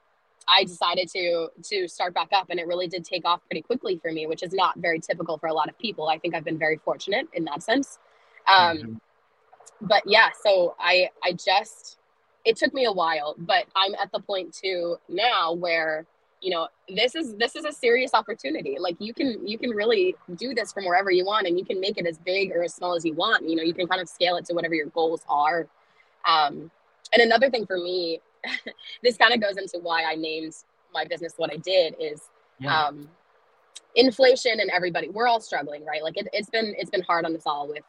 I 0.48 0.64
decided 0.64 1.08
to 1.10 1.48
to 1.64 1.88
start 1.88 2.12
back 2.14 2.28
up, 2.32 2.50
and 2.50 2.58
it 2.58 2.66
really 2.66 2.88
did 2.88 3.04
take 3.04 3.24
off 3.24 3.40
pretty 3.46 3.62
quickly 3.62 3.98
for 3.98 4.10
me, 4.10 4.26
which 4.26 4.42
is 4.42 4.52
not 4.52 4.78
very 4.78 4.98
typical 4.98 5.38
for 5.38 5.46
a 5.48 5.54
lot 5.54 5.68
of 5.68 5.78
people. 5.78 6.08
I 6.08 6.18
think 6.18 6.34
I've 6.34 6.44
been 6.44 6.58
very 6.58 6.76
fortunate 6.76 7.28
in 7.32 7.44
that 7.44 7.62
sense. 7.62 7.98
Um, 8.48 8.76
mm-hmm. 8.78 8.94
But 9.82 10.02
yeah, 10.06 10.30
so 10.42 10.74
I 10.78 11.10
I 11.22 11.32
just 11.32 11.98
it 12.44 12.56
took 12.56 12.74
me 12.74 12.84
a 12.84 12.92
while, 12.92 13.34
but 13.38 13.66
I'm 13.76 13.94
at 13.94 14.10
the 14.12 14.20
point 14.20 14.52
too 14.52 14.96
now 15.08 15.52
where 15.52 16.06
you 16.40 16.50
know 16.50 16.68
this 16.88 17.14
is 17.14 17.36
this 17.36 17.56
is 17.56 17.64
a 17.64 17.72
serious 17.72 18.12
opportunity. 18.14 18.76
Like 18.78 18.96
you 18.98 19.14
can 19.14 19.46
you 19.46 19.58
can 19.58 19.70
really 19.70 20.16
do 20.36 20.54
this 20.54 20.72
from 20.72 20.84
wherever 20.84 21.10
you 21.10 21.24
want 21.24 21.46
and 21.46 21.58
you 21.58 21.64
can 21.64 21.80
make 21.80 21.98
it 21.98 22.06
as 22.06 22.18
big 22.18 22.52
or 22.52 22.62
as 22.62 22.74
small 22.74 22.94
as 22.94 23.04
you 23.04 23.14
want. 23.14 23.48
You 23.48 23.56
know 23.56 23.62
you 23.62 23.74
can 23.74 23.86
kind 23.86 24.00
of 24.00 24.08
scale 24.08 24.36
it 24.36 24.44
to 24.46 24.54
whatever 24.54 24.74
your 24.74 24.86
goals 24.86 25.22
are. 25.28 25.66
Um, 26.26 26.70
and 27.12 27.22
another 27.22 27.50
thing 27.50 27.66
for 27.66 27.76
me 27.76 28.20
this 29.02 29.16
kind 29.16 29.34
of 29.34 29.40
goes 29.40 29.56
into 29.58 29.78
why 29.82 30.04
i 30.04 30.14
named 30.14 30.54
my 30.94 31.04
business 31.04 31.34
what 31.36 31.52
i 31.52 31.56
did 31.56 31.94
is 32.00 32.22
yeah. 32.58 32.86
um, 32.86 33.08
inflation 33.96 34.60
and 34.60 34.70
everybody 34.70 35.08
we're 35.08 35.26
all 35.26 35.40
struggling 35.40 35.84
right? 35.84 36.02
Like 36.02 36.16
it, 36.16 36.28
it's 36.32 36.50
been 36.50 36.74
it's 36.78 36.90
been 36.90 37.02
hard 37.02 37.24
on 37.24 37.34
us 37.34 37.42
all 37.46 37.68
with 37.68 37.84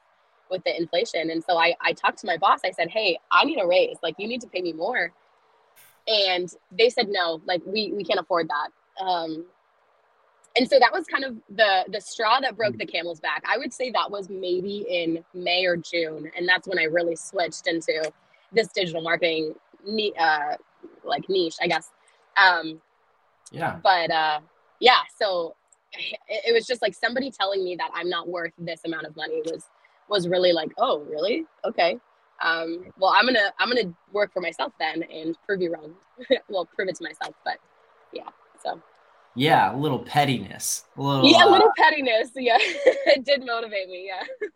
with 0.50 0.64
the 0.64 0.76
inflation. 0.76 1.30
And 1.30 1.44
so 1.44 1.58
i 1.58 1.76
i 1.82 1.94
talked 1.94 2.20
to 2.20 2.28
my 2.28 2.38
boss. 2.38 2.62
I 2.66 2.72
said 2.72 2.90
hey 2.90 3.20
i 3.32 3.44
need 3.44 3.60
a 3.60 3.68
raise. 3.68 3.98
Like 4.02 4.16
you 4.18 4.28
need 4.28 4.42
to 4.42 4.48
pay 4.48 4.62
me 4.62 4.74
more 4.74 5.12
and 6.08 6.54
they 6.72 6.90
said 6.90 7.08
no 7.10 7.42
like 7.46 7.62
we 7.66 7.92
we 7.94 8.04
can't 8.04 8.20
afford 8.20 8.48
that 8.50 9.04
um 9.04 9.46
and 10.58 10.70
so 10.70 10.78
that 10.80 10.92
was 10.92 11.06
kind 11.06 11.24
of 11.24 11.38
the 11.56 11.86
the 11.92 12.02
straw 12.02 12.40
that 12.40 12.58
broke 12.58 12.78
the 12.78 12.86
camel's 12.86 13.20
back 13.20 13.44
i 13.48 13.58
would 13.58 13.74
say 13.74 13.92
that 13.92 14.10
was 14.10 14.30
maybe 14.30 14.86
in 14.90 15.24
may 15.34 15.66
or 15.66 15.78
june 15.78 16.30
and 16.38 16.48
that's 16.48 16.68
when 16.68 16.80
i 16.80 16.84
really 16.84 17.16
switched 17.16 17.68
into 17.68 18.12
this 18.52 18.68
digital 18.70 19.02
marketing 19.02 19.54
uh 20.20 20.56
like 21.04 21.28
niche 21.30 21.56
i 21.62 21.68
guess 21.68 21.90
um 22.38 22.82
yeah 23.52 23.80
but 23.84 24.10
uh 24.12 24.40
yeah 24.80 25.00
so 25.18 25.56
it, 25.94 26.20
it 26.48 26.54
was 26.54 26.66
just 26.66 26.82
like 26.82 26.94
somebody 26.94 27.32
telling 27.32 27.64
me 27.64 27.76
that 27.76 27.90
I'm 27.94 28.10
not 28.10 28.28
worth 28.28 28.54
this 28.58 28.82
amount 28.86 29.06
of 29.06 29.16
money 29.16 29.42
was 29.46 29.64
was 30.10 30.28
really 30.28 30.52
like, 30.52 30.72
oh, 30.78 31.00
really? 31.10 31.46
Okay. 31.64 31.98
Um, 32.42 32.86
well, 32.98 33.14
I'm 33.16 33.26
gonna 33.26 33.52
I'm 33.60 33.70
gonna 33.70 33.94
work 34.12 34.34
for 34.34 34.42
myself 34.42 34.74
then 34.80 35.04
and 35.04 35.38
prove 35.46 35.62
you 35.62 35.74
wrong. 35.74 35.94
well, 36.50 36.66
prove 36.66 36.90
it 36.90 36.96
to 36.96 37.04
myself, 37.04 37.36
but 37.44 37.58
yeah. 38.14 38.30
So. 38.64 38.82
Yeah, 39.34 39.74
a 39.74 39.78
little 39.78 40.00
pettiness. 40.00 40.84
A 40.98 41.02
little, 41.02 41.26
yeah, 41.26 41.46
a 41.46 41.50
little 41.50 41.70
uh, 41.70 41.74
pettiness. 41.78 42.32
Yeah, 42.36 42.58
it 42.60 43.24
did 43.24 43.46
motivate 43.46 43.88
me. 43.88 44.10
Yeah. 44.10 44.52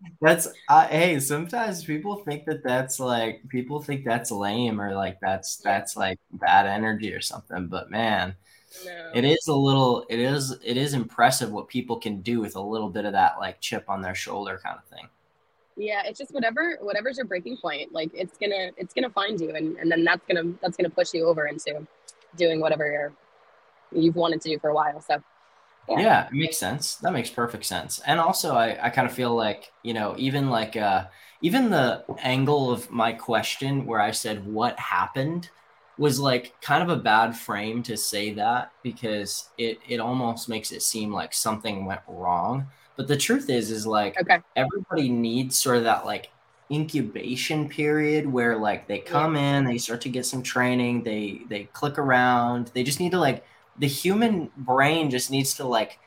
that's 0.20 0.46
uh, 0.68 0.86
hey. 0.88 1.18
Sometimes 1.20 1.84
people 1.84 2.16
think 2.16 2.44
that 2.44 2.62
that's 2.62 3.00
like 3.00 3.40
people 3.48 3.80
think 3.80 4.04
that's 4.04 4.30
lame 4.30 4.78
or 4.78 4.94
like 4.94 5.18
that's 5.22 5.56
that's 5.56 5.96
like 5.96 6.18
bad 6.32 6.66
energy 6.66 7.14
or 7.14 7.22
something. 7.22 7.68
But 7.68 7.90
man, 7.90 8.34
no. 8.84 9.10
It 9.14 9.24
is 9.24 9.48
a 9.48 9.54
little 9.54 10.04
it 10.08 10.18
is 10.18 10.56
it 10.62 10.76
is 10.76 10.94
impressive 10.94 11.50
what 11.50 11.68
people 11.68 11.98
can 11.98 12.20
do 12.20 12.40
with 12.40 12.56
a 12.56 12.60
little 12.60 12.90
bit 12.90 13.04
of 13.04 13.12
that 13.12 13.38
like 13.38 13.60
chip 13.60 13.88
on 13.88 14.02
their 14.02 14.14
shoulder 14.14 14.60
kind 14.62 14.78
of 14.78 14.84
thing. 14.84 15.08
Yeah, 15.80 16.02
it's 16.04 16.18
just 16.18 16.34
whatever 16.34 16.76
whatever's 16.82 17.16
your 17.16 17.24
breaking 17.26 17.56
point, 17.56 17.90
like 17.90 18.10
it's 18.12 18.36
gonna 18.36 18.70
it's 18.76 18.92
gonna 18.92 19.08
find 19.08 19.40
you 19.40 19.54
and, 19.54 19.78
and 19.78 19.90
then 19.90 20.04
that's 20.04 20.22
gonna 20.26 20.52
that's 20.60 20.76
gonna 20.76 20.90
push 20.90 21.14
you 21.14 21.26
over 21.26 21.46
into 21.46 21.86
doing 22.36 22.60
whatever 22.60 22.84
you're 22.84 23.12
you've 23.90 24.14
wanted 24.14 24.42
to 24.42 24.50
do 24.50 24.58
for 24.58 24.68
a 24.68 24.74
while. 24.74 25.00
So 25.00 25.22
yeah. 25.88 26.00
yeah, 26.00 26.26
it 26.26 26.34
makes 26.34 26.58
sense. 26.58 26.96
That 26.96 27.14
makes 27.14 27.30
perfect 27.30 27.64
sense. 27.64 27.98
And 28.06 28.20
also 28.20 28.54
I, 28.54 28.78
I 28.86 28.90
kind 28.90 29.08
of 29.08 29.14
feel 29.14 29.34
like, 29.34 29.72
you 29.82 29.94
know, 29.94 30.14
even 30.18 30.50
like 30.50 30.76
uh 30.76 31.06
even 31.40 31.70
the 31.70 32.04
angle 32.18 32.70
of 32.70 32.90
my 32.90 33.12
question 33.12 33.86
where 33.86 34.00
I 34.00 34.10
said 34.10 34.46
what 34.46 34.78
happened 34.78 35.48
was 35.96 36.20
like 36.20 36.54
kind 36.60 36.82
of 36.82 36.90
a 36.90 37.00
bad 37.02 37.34
frame 37.34 37.82
to 37.84 37.96
say 37.96 38.34
that 38.34 38.70
because 38.82 39.48
it 39.56 39.78
it 39.88 39.98
almost 39.98 40.46
makes 40.46 40.72
it 40.72 40.82
seem 40.82 41.10
like 41.10 41.32
something 41.32 41.86
went 41.86 42.02
wrong. 42.06 42.66
But 42.96 43.08
the 43.08 43.16
truth 43.16 43.48
is 43.48 43.70
is 43.70 43.86
like 43.86 44.20
okay. 44.20 44.40
everybody 44.56 45.08
needs 45.08 45.58
sort 45.58 45.78
of 45.78 45.84
that 45.84 46.04
like 46.04 46.30
incubation 46.70 47.68
period 47.68 48.26
where 48.26 48.56
like 48.56 48.86
they 48.86 48.98
come 48.98 49.34
yeah. 49.34 49.58
in, 49.58 49.64
they 49.64 49.78
start 49.78 50.00
to 50.02 50.08
get 50.08 50.26
some 50.26 50.42
training, 50.42 51.02
they 51.02 51.42
they 51.48 51.64
click 51.72 51.98
around, 51.98 52.70
they 52.74 52.82
just 52.82 53.00
need 53.00 53.12
to 53.12 53.18
like 53.18 53.44
the 53.78 53.86
human 53.86 54.50
brain 54.56 55.10
just 55.10 55.30
needs 55.30 55.54
to 55.54 55.64
like 55.64 55.98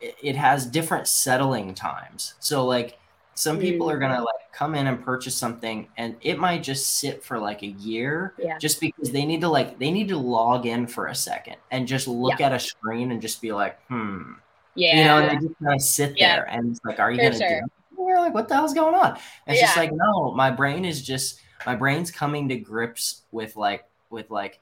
it, 0.00 0.36
has 0.36 0.66
different 0.66 1.08
settling 1.08 1.74
times. 1.74 2.34
So 2.38 2.66
like 2.66 2.98
some 3.34 3.58
people 3.58 3.90
are 3.90 3.98
gonna 3.98 4.20
like 4.20 4.52
come 4.52 4.74
in 4.74 4.86
and 4.86 5.04
purchase 5.04 5.34
something 5.34 5.86
and 5.98 6.16
it 6.22 6.38
might 6.38 6.62
just 6.62 6.98
sit 6.98 7.22
for 7.22 7.38
like 7.38 7.62
a 7.62 7.66
year 7.66 8.32
yeah. 8.38 8.56
just 8.56 8.80
because 8.80 9.10
they 9.10 9.26
need 9.26 9.42
to 9.42 9.48
like 9.48 9.78
they 9.78 9.90
need 9.90 10.08
to 10.08 10.16
log 10.16 10.64
in 10.64 10.86
for 10.86 11.08
a 11.08 11.14
second 11.14 11.56
and 11.70 11.86
just 11.86 12.08
look 12.08 12.38
yeah. 12.38 12.46
at 12.46 12.52
a 12.54 12.58
screen 12.58 13.10
and 13.10 13.20
just 13.20 13.42
be 13.42 13.52
like 13.52 13.78
hmm 13.88 14.32
yeah 14.76 14.98
you 14.98 15.04
know 15.04 15.18
and 15.18 15.30
they 15.30 15.46
just 15.46 15.58
kind 15.58 15.74
of 15.74 15.82
sit 15.82 16.14
yeah. 16.16 16.36
there 16.36 16.44
and 16.50 16.70
it's 16.70 16.80
like 16.84 17.00
are 17.00 17.10
you 17.10 17.18
gonna 17.18 17.36
sure. 17.36 17.60
do 17.62 17.66
we're 18.06 18.18
like 18.18 18.34
what 18.34 18.48
the 18.48 18.54
hell's 18.54 18.74
going 18.74 18.94
on? 18.94 19.18
And 19.46 19.56
it's 19.56 19.60
just 19.60 19.76
like 19.76 19.92
no 19.92 20.32
my 20.32 20.50
brain 20.50 20.84
is 20.84 21.02
just 21.02 21.40
my 21.66 21.74
brain's 21.74 22.10
coming 22.10 22.48
to 22.48 22.56
grips 22.56 23.22
with 23.32 23.56
like 23.56 23.84
with 24.10 24.30
like 24.30 24.60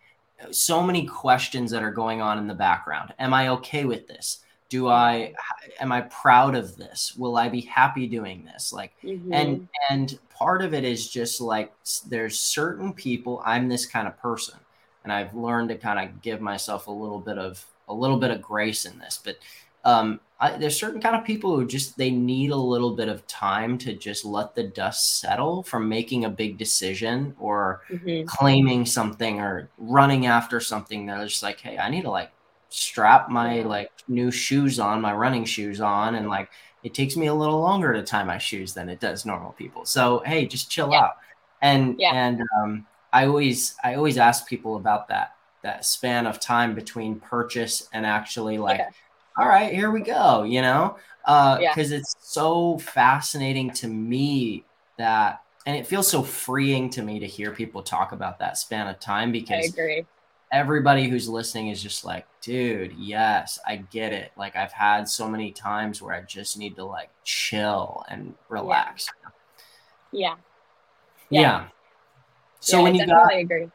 so 0.51 0.83
many 0.83 1.07
questions 1.07 1.71
that 1.71 1.83
are 1.83 1.93
going 1.93 2.21
on 2.21 2.39
in 2.39 2.47
the 2.47 2.55
background. 2.55 3.13
Am 3.19 3.35
i 3.35 3.49
okay 3.49 3.85
with 3.85 4.07
this? 4.09 4.41
Do 4.69 4.89
i 4.89 5.35
am 5.81 5.93
i 5.93 6.03
proud 6.03 6.55
of 6.55 6.77
this? 6.77 7.15
Will 7.17 7.37
i 7.37 7.49
be 7.49 7.61
happy 7.61 8.07
doing 8.07 8.45
this? 8.45 8.73
Like 8.73 8.93
mm-hmm. 9.03 9.33
and 9.33 9.69
and 9.91 10.19
part 10.31 10.63
of 10.63 10.75
it 10.75 10.85
is 10.85 11.09
just 11.09 11.41
like 11.41 11.73
there's 12.09 12.41
certain 12.41 12.93
people 12.93 13.41
i'm 13.45 13.69
this 13.69 13.87
kind 13.87 14.09
of 14.09 14.19
person 14.19 14.59
and 15.05 15.13
i've 15.13 15.33
learned 15.33 15.69
to 15.69 15.77
kind 15.77 16.01
of 16.01 16.21
give 16.23 16.41
myself 16.41 16.89
a 16.89 16.91
little 16.91 17.21
bit 17.21 17.39
of 17.39 17.65
a 17.87 17.95
little 17.95 18.17
bit 18.17 18.33
of 18.33 18.43
grace 18.43 18.85
in 18.85 18.99
this 18.99 19.21
but 19.25 19.37
um 19.85 20.21
I, 20.41 20.57
there's 20.57 20.79
certain 20.79 21.01
kind 21.01 21.15
of 21.15 21.25
people 21.25 21.55
who 21.57 21.65
just 21.65 21.97
they 21.97 22.11
need 22.11 22.51
a 22.51 22.57
little 22.57 22.97
bit 22.97 23.09
of 23.09 23.27
time 23.29 23.79
to 23.79 23.95
just 23.95 24.25
let 24.25 24.55
the 24.55 24.65
dust 24.65 25.21
settle 25.21 25.63
from 25.63 25.89
making 25.89 26.25
a 26.25 26.31
big 26.31 26.59
decision 26.59 27.37
or 27.39 27.83
mm-hmm. 27.89 28.27
claiming 28.27 28.85
something 28.85 29.41
or 29.41 29.71
running 29.79 30.27
after 30.27 30.59
something 30.61 31.07
they're 31.07 31.25
just 31.25 31.43
like 31.43 31.61
hey 31.61 31.79
i 31.79 31.89
need 31.89 32.03
to 32.03 32.11
like 32.11 32.33
strap 32.75 33.31
my 33.31 33.63
like 33.63 33.93
new 34.09 34.31
shoes 34.31 34.81
on, 34.81 35.01
my 35.01 35.15
running 35.15 35.45
shoes 35.45 35.81
on, 35.81 36.17
and 36.17 36.29
like 36.29 36.51
it 36.83 36.93
takes 36.93 37.17
me 37.17 37.29
a 37.29 37.35
little 37.35 37.61
longer 37.61 37.93
to 37.93 38.03
tie 38.03 38.25
my 38.25 38.39
shoes 38.39 38.75
than 38.75 38.89
it 38.89 39.01
does 39.01 39.25
normal 39.25 39.53
people. 39.53 39.85
So 39.85 40.23
hey, 40.27 40.47
just 40.47 40.71
chill 40.71 40.91
yeah. 40.91 41.05
out. 41.05 41.13
And 41.63 41.97
yeah. 41.99 42.11
and 42.13 42.43
um, 42.59 42.87
I 43.13 43.27
always 43.27 43.77
I 43.85 43.95
always 43.95 44.19
ask 44.19 44.47
people 44.47 44.77
about 44.77 45.09
that 45.09 45.37
that 45.63 45.85
span 45.85 46.27
of 46.27 46.41
time 46.41 46.75
between 46.75 47.21
purchase 47.21 47.89
and 47.93 48.05
actually 48.05 48.59
like, 48.59 48.79
yeah. 48.79 48.91
All 49.37 49.49
right, 49.49 49.73
here 49.73 49.91
we 49.91 50.01
go, 50.01 50.45
you 50.45 50.63
know, 50.63 50.97
because 51.25 51.93
uh, 51.93 51.97
it's 51.97 52.17
so 52.21 52.79
fascinating 52.79 53.71
to 53.73 53.89
me 53.89 54.65
that 54.99 55.41
and 55.67 55.77
it 55.77 55.87
feels 55.87 56.07
so 56.07 56.23
freeing 56.23 56.91
to 56.91 57.03
me 57.03 57.19
to 57.19 57.27
hear 57.27 57.51
people 57.51 57.83
talk 57.83 58.13
about 58.13 58.39
that 58.39 58.59
span 58.59 58.87
of 58.87 59.01
time 59.01 59.33
because 59.33 59.75
everybody 60.53 61.09
who's 61.09 61.29
listening 61.29 61.69
is 61.69 61.83
just 61.83 62.05
like, 62.05 62.27
dude, 62.43 62.93
yes, 62.99 63.59
I 63.67 63.77
get 63.77 64.13
it. 64.13 64.31
Like 64.37 64.57
I've 64.57 64.73
had 64.73 65.09
so 65.09 65.29
many 65.29 65.51
times 65.51 66.03
where 66.03 66.15
I 66.15 66.21
just 66.21 66.59
need 66.59 66.77
to 66.77 66.85
like 66.85 67.09
chill 67.25 68.05
and 68.09 68.35
relax. 68.49 69.09
Yeah. 70.13 70.37
Yeah. 71.31 71.41
yeah. 71.41 71.65
So 72.61 72.79
yeah, 72.79 72.83
when 72.83 72.95
you 72.95 73.07
got, 73.07 73.35
agree. 73.35 73.71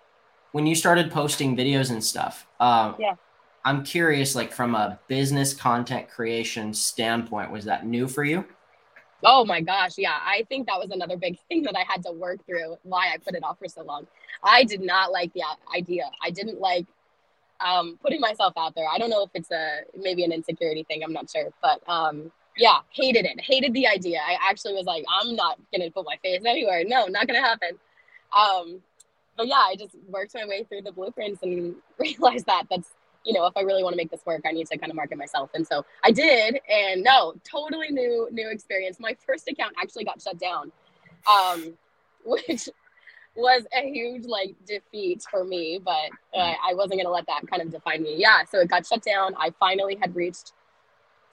when 0.51 0.67
you 0.67 0.75
started 0.75 1.11
posting 1.11 1.57
videos 1.57 1.91
and 1.91 2.03
stuff, 2.03 2.47
um, 2.59 2.95
yeah. 2.99 3.15
I'm 3.65 3.83
curious, 3.83 4.35
like 4.35 4.51
from 4.51 4.75
a 4.75 4.99
business 5.07 5.53
content 5.53 6.09
creation 6.09 6.73
standpoint, 6.73 7.51
was 7.51 7.65
that 7.65 7.85
new 7.85 8.07
for 8.07 8.23
you? 8.23 8.45
Oh 9.23 9.43
my 9.43 9.59
gosh, 9.61 9.97
yeah. 9.97 10.17
I 10.21 10.45
think 10.47 10.67
that 10.67 10.79
was 10.79 10.91
another 10.91 11.17
big 11.17 11.37
thing 11.49 11.63
that 11.63 11.75
I 11.75 11.83
had 11.87 12.03
to 12.03 12.11
work 12.11 12.45
through 12.45 12.77
why 12.83 13.11
I 13.13 13.17
put 13.17 13.35
it 13.35 13.43
off 13.43 13.59
for 13.59 13.67
so 13.67 13.83
long. 13.83 14.07
I 14.43 14.63
did 14.63 14.81
not 14.81 15.11
like 15.11 15.33
the 15.33 15.43
idea. 15.75 16.09
I 16.23 16.31
didn't 16.31 16.59
like 16.59 16.85
um, 17.59 17.99
putting 18.01 18.21
myself 18.21 18.53
out 18.57 18.75
there. 18.75 18.85
I 18.91 18.97
don't 18.97 19.09
know 19.09 19.23
if 19.23 19.31
it's 19.33 19.51
a 19.51 19.81
maybe 19.97 20.23
an 20.23 20.31
insecurity 20.31 20.83
thing. 20.83 21.03
I'm 21.03 21.11
not 21.11 21.29
sure, 21.29 21.49
but 21.61 21.81
um, 21.89 22.31
yeah, 22.57 22.79
hated 22.91 23.25
it. 23.25 23.39
Hated 23.41 23.73
the 23.73 23.87
idea. 23.87 24.19
I 24.25 24.37
actually 24.49 24.73
was 24.73 24.85
like, 24.85 25.03
I'm 25.09 25.35
not 25.35 25.59
gonna 25.73 25.91
put 25.91 26.05
my 26.05 26.17
face 26.23 26.41
anywhere. 26.45 26.83
No, 26.85 27.07
not 27.07 27.27
gonna 27.27 27.41
happen. 27.41 27.77
Um, 28.37 28.81
but 29.35 29.47
yeah, 29.47 29.55
I 29.55 29.75
just 29.77 29.95
worked 30.07 30.35
my 30.35 30.45
way 30.45 30.63
through 30.63 30.83
the 30.83 30.91
blueprints 30.91 31.41
and 31.43 31.75
realized 31.97 32.45
that 32.45 32.63
that's 32.69 32.89
you 33.25 33.33
know 33.33 33.45
if 33.45 33.55
I 33.55 33.61
really 33.61 33.83
want 33.83 33.93
to 33.93 33.97
make 33.97 34.11
this 34.11 34.25
work, 34.25 34.41
I 34.45 34.51
need 34.51 34.67
to 34.67 34.77
kind 34.77 34.91
of 34.91 34.95
market 34.95 35.17
myself. 35.17 35.49
And 35.53 35.65
so 35.65 35.85
I 36.03 36.11
did. 36.11 36.59
And 36.69 37.03
no, 37.03 37.33
totally 37.43 37.89
new 37.89 38.27
new 38.31 38.49
experience. 38.49 38.99
My 38.99 39.15
first 39.25 39.47
account 39.47 39.73
actually 39.81 40.05
got 40.05 40.21
shut 40.21 40.39
down, 40.39 40.71
um, 41.29 41.73
which 42.25 42.69
was 43.35 43.65
a 43.75 43.89
huge 43.89 44.25
like 44.25 44.55
defeat 44.65 45.23
for 45.29 45.43
me, 45.43 45.79
but 45.83 46.09
uh, 46.38 46.53
I 46.65 46.73
wasn't 46.73 47.01
gonna 47.01 47.13
let 47.13 47.25
that 47.27 47.47
kind 47.47 47.61
of 47.61 47.71
define 47.71 48.03
me. 48.03 48.15
Yeah, 48.17 48.43
so 48.49 48.59
it 48.59 48.69
got 48.69 48.85
shut 48.85 49.01
down. 49.01 49.35
I 49.38 49.51
finally 49.59 49.97
had 49.99 50.15
reached, 50.15 50.53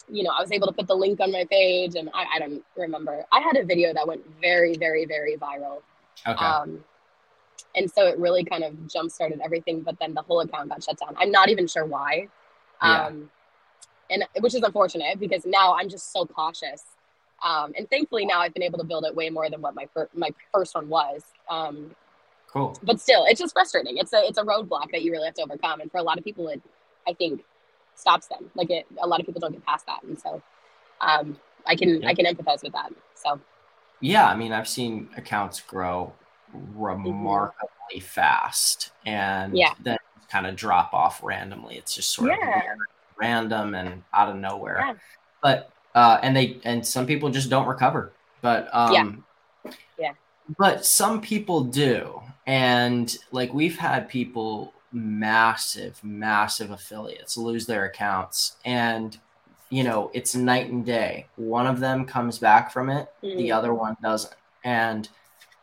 you 0.09 0.23
know, 0.23 0.31
I 0.31 0.41
was 0.41 0.53
able 0.53 0.67
to 0.69 0.73
put 0.73 0.87
the 0.87 0.95
link 0.95 1.21
on 1.21 1.33
my 1.33 1.45
page, 1.51 1.95
and 1.95 2.11
I, 2.15 2.27
I 2.35 2.39
don't 2.39 2.63
remember. 2.77 3.25
I 3.33 3.41
had 3.41 3.57
a 3.57 3.65
video 3.65 3.93
that 3.95 4.07
went 4.07 4.23
very, 4.41 4.77
very, 4.77 5.05
very 5.05 5.37
viral. 5.37 5.81
Okay. 6.27 6.45
Um, 6.45 6.85
and 7.77 7.91
so 7.91 8.07
it 8.07 8.19
really 8.19 8.45
kind 8.45 8.65
of 8.65 8.89
jump 8.89 9.11
started 9.11 9.41
everything, 9.45 9.83
but 9.83 9.99
then 10.01 10.15
the 10.15 10.23
whole 10.23 10.41
account 10.41 10.71
got 10.71 10.83
shut 10.83 10.99
down. 10.99 11.15
I'm 11.19 11.31
not 11.31 11.51
even 11.51 11.67
sure 11.67 11.85
why. 11.85 12.29
Yeah. 12.83 13.07
Um, 13.07 13.31
and 14.09 14.25
which 14.41 14.55
is 14.55 14.63
unfortunate 14.63 15.19
because 15.19 15.45
now 15.45 15.75
I'm 15.75 15.89
just 15.89 16.13
so 16.13 16.27
cautious 16.27 16.85
um, 17.43 17.73
and 17.77 17.89
thankfully 17.91 18.25
now 18.25 18.41
I've 18.41 18.55
been 18.55 18.63
able 18.63 18.79
to 18.79 18.85
build 18.85 19.05
it 19.05 19.15
way 19.15 19.31
more 19.31 19.51
than 19.51 19.61
what 19.61 19.75
my 19.75 19.87
fir- 19.93 20.09
my 20.15 20.31
first 20.53 20.75
one 20.75 20.89
was. 20.89 21.23
Um, 21.49 21.95
cool. 22.49 22.79
But 22.83 23.01
still, 23.01 23.25
it's 23.27 23.41
just 23.41 23.53
frustrating. 23.53 23.99
It's 23.99 24.13
a 24.13 24.25
it's 24.25 24.39
a 24.39 24.43
roadblock 24.43 24.91
that 24.93 25.03
you 25.03 25.13
really 25.13 25.27
have 25.27 25.35
to 25.35 25.43
overcome, 25.43 25.81
and 25.81 25.91
for 25.91 25.99
a 25.99 26.03
lot 26.03 26.19
of 26.19 26.25
people, 26.25 26.49
it 26.49 26.63
I 27.07 27.13
think 27.13 27.45
stops 27.95 28.27
them. 28.29 28.51
Like 28.55 28.71
it, 28.71 28.87
a 29.01 29.07
lot 29.07 29.21
of 29.21 29.27
people 29.27 29.41
don't 29.41 29.53
get 29.53 29.65
past 29.67 29.87
that, 29.87 30.03
and 30.03 30.19
so 30.19 30.43
um, 31.01 31.39
I 31.67 31.77
can 31.77 32.05
I 32.05 32.15
can 32.15 32.25
empathize 32.25 32.63
with 32.63 32.73
that. 32.73 32.93
So. 33.15 33.41
Yeah, 33.99 34.27
I 34.27 34.37
mean, 34.37 34.53
I've 34.53 34.69
seen 34.69 35.09
accounts 35.17 35.63
grow 35.63 36.13
remarkably 36.75 37.69
mm-hmm. 37.95 38.01
fast, 38.01 38.91
and 39.05 39.57
yeah. 39.57 39.75
then 39.83 39.99
kind 40.31 40.47
of 40.47 40.57
drop 40.57 40.93
off 40.93 41.23
randomly. 41.23 41.77
It's 41.77 41.95
just 41.95 42.11
sort 42.11 42.31
yeah. 42.31 42.59
of 42.59 42.63
random 43.19 43.75
and 43.75 44.03
out 44.13 44.29
of 44.29 44.37
nowhere. 44.37 44.79
Yeah. 44.81 44.95
But 45.43 45.71
uh, 45.95 46.19
and 46.23 46.37
they 46.37 46.59
and 46.65 46.87
some 46.87 47.07
people 47.07 47.31
just 47.31 47.51
don't 47.51 47.67
recover. 47.67 48.13
But 48.43 48.69
um, 48.73 49.25
yeah. 49.65 49.73
yeah. 49.99 50.13
But 50.59 50.85
some 50.85 51.21
people 51.21 51.65
do, 51.65 52.21
and 52.47 53.17
like 53.33 53.53
we've 53.53 53.79
had 53.79 54.09
people 54.09 54.73
massive, 54.93 56.03
massive 56.05 56.71
affiliates 56.71 57.37
lose 57.37 57.67
their 57.67 57.87
accounts, 57.87 58.57
and 58.65 59.19
you 59.71 59.85
know 59.85 60.11
it's 60.15 60.35
night 60.35 60.71
and 60.71 60.85
day. 60.85 61.27
One 61.37 61.67
of 61.67 61.81
them 61.81 62.05
comes 62.05 62.39
back 62.39 62.71
from 62.73 62.91
it, 62.91 63.09
mm. 63.23 63.37
the 63.37 63.53
other 63.53 63.75
one 63.75 63.97
doesn't, 64.03 64.35
and 64.65 65.09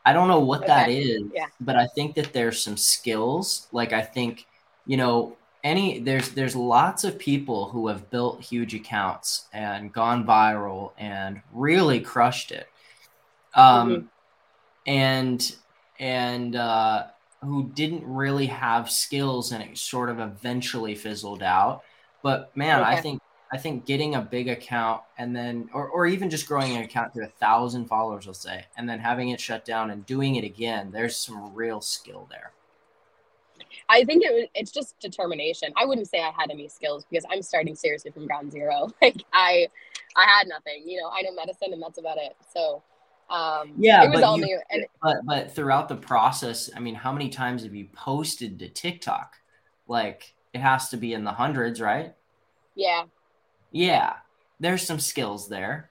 I 0.06 0.14
don't 0.14 0.28
know 0.28 0.40
what 0.40 0.64
okay. 0.64 0.68
that 0.68 0.90
is, 0.90 1.24
yeah. 1.34 1.46
but 1.62 1.76
I 1.76 1.88
think 1.88 2.16
that 2.16 2.34
there's 2.34 2.62
some 2.62 2.78
skills. 2.78 3.68
Like 3.72 3.94
I 3.94 4.02
think, 4.02 4.46
you 4.86 4.98
know, 4.98 5.38
any 5.64 6.00
there's 6.00 6.30
there's 6.30 6.56
lots 6.56 7.04
of 7.06 7.18
people 7.18 7.70
who 7.70 7.88
have 7.88 8.10
built 8.10 8.42
huge 8.42 8.74
accounts 8.76 9.48
and 9.54 9.94
gone 9.94 10.26
viral 10.26 10.92
and 10.98 11.42
really 11.54 12.02
crushed 12.02 12.52
it. 12.52 12.68
Um 13.56 13.90
mm-hmm. 13.90 14.06
and 14.88 15.56
and 16.00 16.56
uh 16.56 17.08
who 17.42 17.70
didn't 17.74 18.04
really 18.06 18.48
have 18.48 18.90
skills 18.92 19.52
and 19.52 19.64
it 19.64 19.78
sort 19.78 20.10
of 20.10 20.20
eventually 20.20 20.96
fizzled 20.96 21.44
out. 21.44 21.84
But 22.22 22.56
man, 22.58 22.82
okay. 22.82 22.90
I 22.90 23.02
think 23.02 23.22
I 23.54 23.58
think 23.58 23.86
getting 23.86 24.16
a 24.16 24.22
big 24.22 24.50
account 24.50 25.04
and 25.20 25.36
then, 25.36 25.70
or, 25.76 25.88
or 25.88 26.08
even 26.08 26.32
just 26.32 26.48
growing 26.48 26.76
an 26.76 26.82
account 26.82 27.14
to 27.14 27.22
a 27.22 27.28
thousand 27.28 27.86
followers, 27.86 28.26
let's 28.26 28.40
say, 28.40 28.66
and 28.78 28.90
then 28.90 28.98
having 28.98 29.30
it 29.30 29.40
shut 29.40 29.64
down 29.64 29.92
and 29.92 30.04
doing 30.08 30.38
it 30.38 30.44
again, 30.44 30.90
there's 30.92 31.16
some 31.16 31.54
real 31.54 31.80
skill 31.80 32.28
there. 32.32 32.52
I 33.88 34.06
think 34.06 34.24
it 34.26 34.50
it's 34.56 34.72
just 34.72 35.00
determination. 35.00 35.72
I 35.78 35.86
wouldn't 35.86 36.08
say 36.08 36.20
I 36.20 36.32
had 36.36 36.50
any 36.50 36.68
skills 36.68 37.06
because 37.08 37.28
I'm 37.30 37.44
starting 37.44 37.76
seriously 37.76 38.10
from 38.10 38.26
ground 38.26 38.52
zero. 38.52 38.90
Like 39.04 39.24
I, 39.34 39.68
I 40.16 40.24
had 40.24 40.48
nothing, 40.48 40.82
you 40.88 41.00
know, 41.00 41.12
I 41.12 41.22
know 41.22 41.36
medicine 41.36 41.74
and 41.74 41.82
that's 41.82 42.00
about 42.00 42.18
it. 42.18 42.36
So, 42.52 42.82
um, 43.30 43.74
yeah, 43.78 44.04
it 44.04 44.10
was 44.10 44.24
all 44.24 44.40
you, 44.40 44.46
new. 44.46 44.60
And 44.72 44.84
but, 45.00 45.18
but 45.28 45.52
throughout 45.56 45.90
the 45.90 45.96
process, 45.96 46.72
I 46.76 46.80
mean, 46.80 46.96
how 46.96 47.14
many 47.14 47.30
times 47.30 47.62
have 47.62 47.76
you 47.76 47.86
posted 47.94 48.58
to 48.58 48.68
TikTok? 48.68 49.36
Like 49.88 50.34
it 50.54 50.60
has 50.60 50.90
to 50.90 50.98
be 50.98 51.14
in 51.14 51.24
the 51.24 51.34
hundreds, 51.34 51.80
right? 51.80 52.16
Yeah 52.74 53.04
yeah, 53.74 54.14
there's 54.60 54.88
some 54.88 55.00
skills 55.00 55.50
there. 55.50 55.90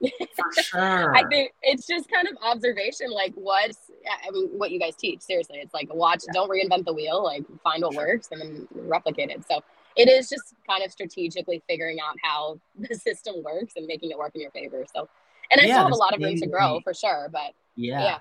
For 0.00 0.62
sure. 0.62 1.14
I 1.14 1.28
think 1.28 1.52
it's 1.62 1.86
just 1.86 2.10
kind 2.10 2.26
of 2.26 2.36
observation, 2.42 3.10
like 3.10 3.34
what's 3.34 3.90
I 4.26 4.30
mean, 4.30 4.48
what 4.48 4.70
you 4.70 4.80
guys 4.80 4.96
teach. 4.96 5.20
Seriously, 5.20 5.58
it's 5.58 5.74
like 5.74 5.92
watch, 5.92 6.22
yeah. 6.26 6.32
don't 6.32 6.50
reinvent 6.50 6.86
the 6.86 6.94
wheel. 6.94 7.22
Like 7.22 7.44
find 7.62 7.82
what 7.82 7.92
sure. 7.92 8.06
works 8.06 8.28
and 8.32 8.40
then 8.40 8.68
replicate 8.72 9.30
it. 9.30 9.44
So 9.46 9.60
it 9.96 10.08
is 10.08 10.30
just 10.30 10.54
kind 10.68 10.82
of 10.82 10.90
strategically 10.90 11.62
figuring 11.68 11.98
out 12.00 12.16
how 12.22 12.58
the 12.78 12.94
system 12.94 13.42
works 13.44 13.74
and 13.76 13.86
making 13.86 14.10
it 14.10 14.18
work 14.18 14.32
in 14.34 14.40
your 14.40 14.50
favor. 14.52 14.86
So, 14.94 15.08
and 15.52 15.60
I 15.60 15.64
yeah, 15.64 15.74
still 15.74 15.84
have 15.84 15.92
a 15.92 15.96
lot 15.96 16.14
of 16.14 16.20
room 16.20 16.36
to 16.36 16.46
grow 16.46 16.80
for 16.82 16.94
sure. 16.94 17.28
But 17.30 17.52
yeah, 17.76 18.02
yeah, 18.02 18.18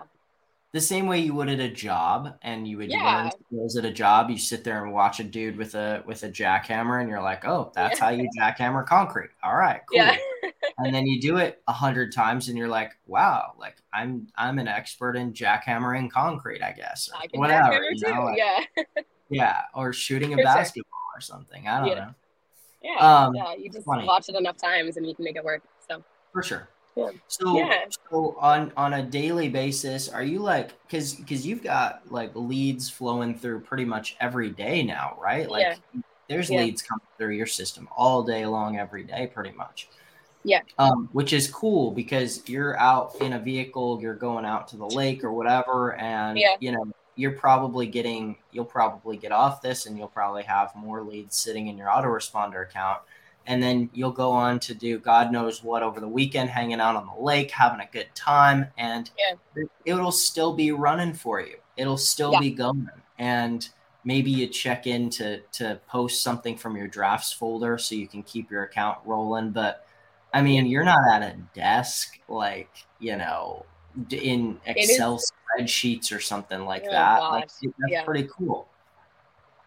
the 0.72 0.82
same 0.82 1.08
way 1.08 1.20
you 1.20 1.34
would 1.34 1.50
at 1.50 1.60
a 1.60 1.70
job 1.70 2.36
and 2.44 2.68
you 2.68 2.78
would 2.78 2.92
yeah. 2.92 3.24
learn 3.24 3.32
skills 3.32 3.78
at 3.78 3.86
a 3.86 3.92
job 3.92 4.30
you 4.30 4.38
sit 4.38 4.64
there 4.64 4.84
and 4.84 4.94
watch 4.94 5.20
a 5.20 5.24
dude 5.24 5.58
with 5.58 5.76
a 5.76 6.04
with 6.06 6.24
a 6.24 6.30
jackhammer 6.30 7.02
and 7.02 7.10
you're 7.10 7.22
like 7.22 7.46
oh 7.46 7.72
that's 7.74 8.00
yeah. 8.00 8.06
how 8.06 8.12
you 8.12 8.30
jackhammer 8.40 8.86
concrete 8.86 9.30
all 9.44 9.56
right 9.56 9.82
cool 9.90 9.98
yeah. 9.98 10.16
and 10.78 10.94
then 10.94 11.08
you 11.08 11.20
do 11.20 11.38
it 11.38 11.62
a 11.68 11.74
hundred 11.74 12.12
times 12.12 12.50
and 12.50 12.58
you're 12.58 12.68
like 12.68 12.92
wow 13.08 13.54
like 13.58 13.78
i'm 13.94 14.28
i'm 14.36 14.60
an 14.60 14.68
expert 14.68 15.16
in 15.16 15.34
jackhammering 15.34 16.10
concrete 16.10 16.62
i 16.62 16.72
guess 16.72 17.10
I 17.16 17.28
can 17.28 17.40
whatever 17.40 17.82
you 17.92 18.08
know, 18.08 18.26
like, 18.26 18.38
yeah 18.38 18.84
yeah 19.30 19.62
or 19.74 19.92
shooting 19.92 20.34
a 20.34 20.38
For 20.38 20.44
basketball 20.44 21.00
sure. 21.14 21.18
or 21.18 21.22
something 21.22 21.68
i 21.68 21.80
don't 21.80 21.90
yeah. 21.90 21.96
know 21.96 22.16
yeah 22.82 23.26
um, 23.26 23.36
yeah 23.36 23.56
you 23.56 23.70
just 23.70 23.86
funny. 23.86 24.06
watch 24.06 24.30
it 24.30 24.36
enough 24.36 24.58
times 24.58 24.98
and 24.98 25.08
you 25.08 25.16
can 25.16 25.26
make 25.26 25.36
it 25.36 25.44
work 25.44 25.64
so 25.88 26.04
for 26.32 26.44
sure 26.44 26.70
so, 27.28 27.58
yeah. 27.58 27.86
so 28.10 28.36
on 28.40 28.72
on 28.76 28.94
a 28.94 29.04
daily 29.04 29.50
basis, 29.50 30.10
are 30.10 30.24
you 30.24 30.40
like 30.40 30.72
because 30.86 31.16
because 31.16 31.46
you've 31.46 31.64
got 31.64 32.02
like 32.10 32.32
leads 32.36 32.90
flowing 32.90 33.38
through 33.38 33.62
pretty 33.62 33.86
much 33.86 34.16
every 34.20 34.50
day 34.50 34.84
now, 34.84 35.18
right? 35.22 35.50
Like 35.50 35.78
yeah. 35.94 36.02
there's 36.28 36.50
yeah. 36.50 36.62
leads 36.62 36.82
coming 36.82 37.06
through 37.18 37.36
your 37.36 37.48
system 37.48 37.88
all 37.96 38.24
day 38.24 38.46
long, 38.46 38.78
every 38.78 39.04
day, 39.04 39.28
pretty 39.34 39.52
much. 39.52 39.90
Yeah. 40.44 40.62
Um, 40.78 41.10
which 41.12 41.34
is 41.34 41.50
cool 41.50 41.92
because 41.92 42.48
you're 42.48 42.78
out 42.80 43.16
in 43.22 43.34
a 43.34 43.40
vehicle, 43.40 44.00
you're 44.02 44.16
going 44.16 44.46
out 44.46 44.68
to 44.70 44.78
the 44.78 44.88
lake 44.88 45.24
or 45.24 45.34
whatever, 45.34 45.96
and 45.96 46.38
yeah. 46.38 46.56
you 46.60 46.72
know 46.72 46.86
you're 47.16 47.32
probably 47.32 47.86
getting 47.86 48.38
you'll 48.52 48.64
probably 48.64 49.18
get 49.18 49.34
off 49.34 49.62
this 49.62 49.86
and 49.86 49.98
you'll 49.98 50.08
probably 50.08 50.44
have 50.44 50.74
more 50.76 51.02
leads 51.04 51.36
sitting 51.36 51.68
in 51.68 51.78
your 51.78 51.88
autoresponder 51.88 52.64
account 52.64 53.00
and 53.50 53.64
then 53.64 53.90
you'll 53.94 54.12
go 54.12 54.32
on 54.32 54.60
to 54.60 54.76
do 54.76 55.00
God 55.00 55.32
knows 55.32 55.64
what 55.64 55.82
over 55.82 56.00
the 56.00 56.08
weekend, 56.08 56.52
hanging 56.52 56.80
out 56.80 56.96
on 56.96 57.08
the 57.08 57.22
lake, 57.22 57.50
having 57.50 57.82
a 57.82 57.90
good 57.92 58.08
time, 58.14 58.68
and 58.78 59.10
yeah. 59.18 59.64
it'll 59.86 60.12
still 60.12 60.54
be 60.54 60.72
running 60.72 61.14
for 61.14 61.42
you. 61.42 61.56
It'll 61.76 61.98
still 61.98 62.32
yeah. 62.34 62.40
be 62.40 62.52
going, 62.52 62.88
and 63.18 63.68
maybe 64.06 64.30
you 64.30 64.46
check 64.48 64.86
in 64.86 65.10
to 65.10 65.40
to 65.54 65.82
post 65.90 66.22
something 66.22 66.58
from 66.58 66.78
your 66.78 66.88
drafts 66.88 67.34
folder 67.34 67.80
so 67.80 67.96
you 67.96 68.08
can 68.08 68.22
keep 68.22 68.52
your 68.52 68.64
account 68.64 69.00
rolling. 69.04 69.50
But 69.50 69.84
I 70.32 70.44
mean, 70.44 70.68
you're 70.68 70.86
not 70.86 71.02
at 71.12 71.24
a 71.24 71.36
desk 71.56 72.20
like 72.30 72.70
you 73.00 73.18
know 73.18 73.66
in 74.12 74.60
Excel 74.68 75.20
spreadsheets 75.20 76.16
or 76.16 76.20
something 76.20 76.66
like 76.66 76.84
oh, 76.88 76.92
that. 76.92 77.20
Like 77.24 77.50
that's 77.50 77.62
yeah. 77.90 78.04
pretty 78.04 78.30
cool 78.32 78.70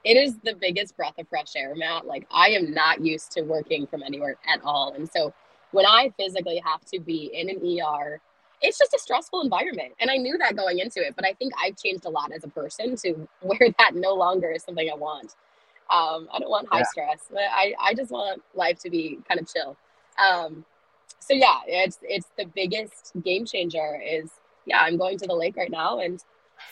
it 0.05 0.17
is 0.17 0.39
the 0.39 0.55
biggest 0.55 0.97
breath 0.97 1.15
of 1.19 1.29
fresh 1.29 1.55
air, 1.57 1.75
Matt. 1.75 2.07
Like 2.07 2.27
I 2.31 2.49
am 2.51 2.73
not 2.73 3.05
used 3.05 3.33
to 3.33 3.43
working 3.43 3.87
from 3.87 4.03
anywhere 4.03 4.37
at 4.47 4.61
all. 4.65 4.95
And 4.95 5.09
so 5.11 5.33
when 5.71 5.87
I 5.87 6.13
physically 6.19 6.61
have 6.65 6.85
to 6.87 7.01
be 7.01 7.31
in 7.33 7.49
an 7.49 7.59
ER, 7.59 8.21
it's 8.61 8.79
just 8.79 8.95
a 8.95 8.99
stressful 8.99 9.41
environment. 9.41 9.93
And 10.01 10.11
I 10.11 10.17
knew 10.17 10.39
that 10.39 10.57
going 10.57 10.79
into 10.79 11.01
it, 11.01 11.15
but 11.17 11.27
I 11.27 11.33
think 11.33 11.53
I've 11.63 11.77
changed 11.77 12.05
a 12.05 12.11
lot 12.11 12.33
as 12.33 12.45
a 12.45 12.49
person 12.49 12.97
to 12.97 13.29
where 13.41 13.71
that 13.79 13.95
no 13.95 14.15
longer 14.15 14.51
is 14.51 14.63
something 14.63 14.89
I 14.91 14.97
want. 14.97 15.35
Um, 15.91 16.29
I 16.33 16.39
don't 16.39 16.51
want 16.51 16.69
high 16.71 16.79
yeah. 16.79 16.85
stress. 16.85 17.21
I, 17.37 17.75
I 17.81 17.95
just 17.95 18.11
want 18.11 18.43
life 18.55 18.79
to 18.81 18.91
be 18.91 19.19
kind 19.29 19.41
of 19.41 19.53
chill. 19.53 19.77
Um, 20.19 20.65
so 21.19 21.35
yeah, 21.35 21.61
it's 21.67 21.99
it's 22.03 22.29
the 22.37 22.45
biggest 22.45 23.13
game 23.23 23.45
changer 23.45 24.01
is 24.03 24.31
yeah, 24.65 24.81
I'm 24.81 24.97
going 24.97 25.19
to 25.19 25.27
the 25.27 25.35
lake 25.35 25.57
right 25.57 25.71
now 25.71 25.99
and 26.01 26.23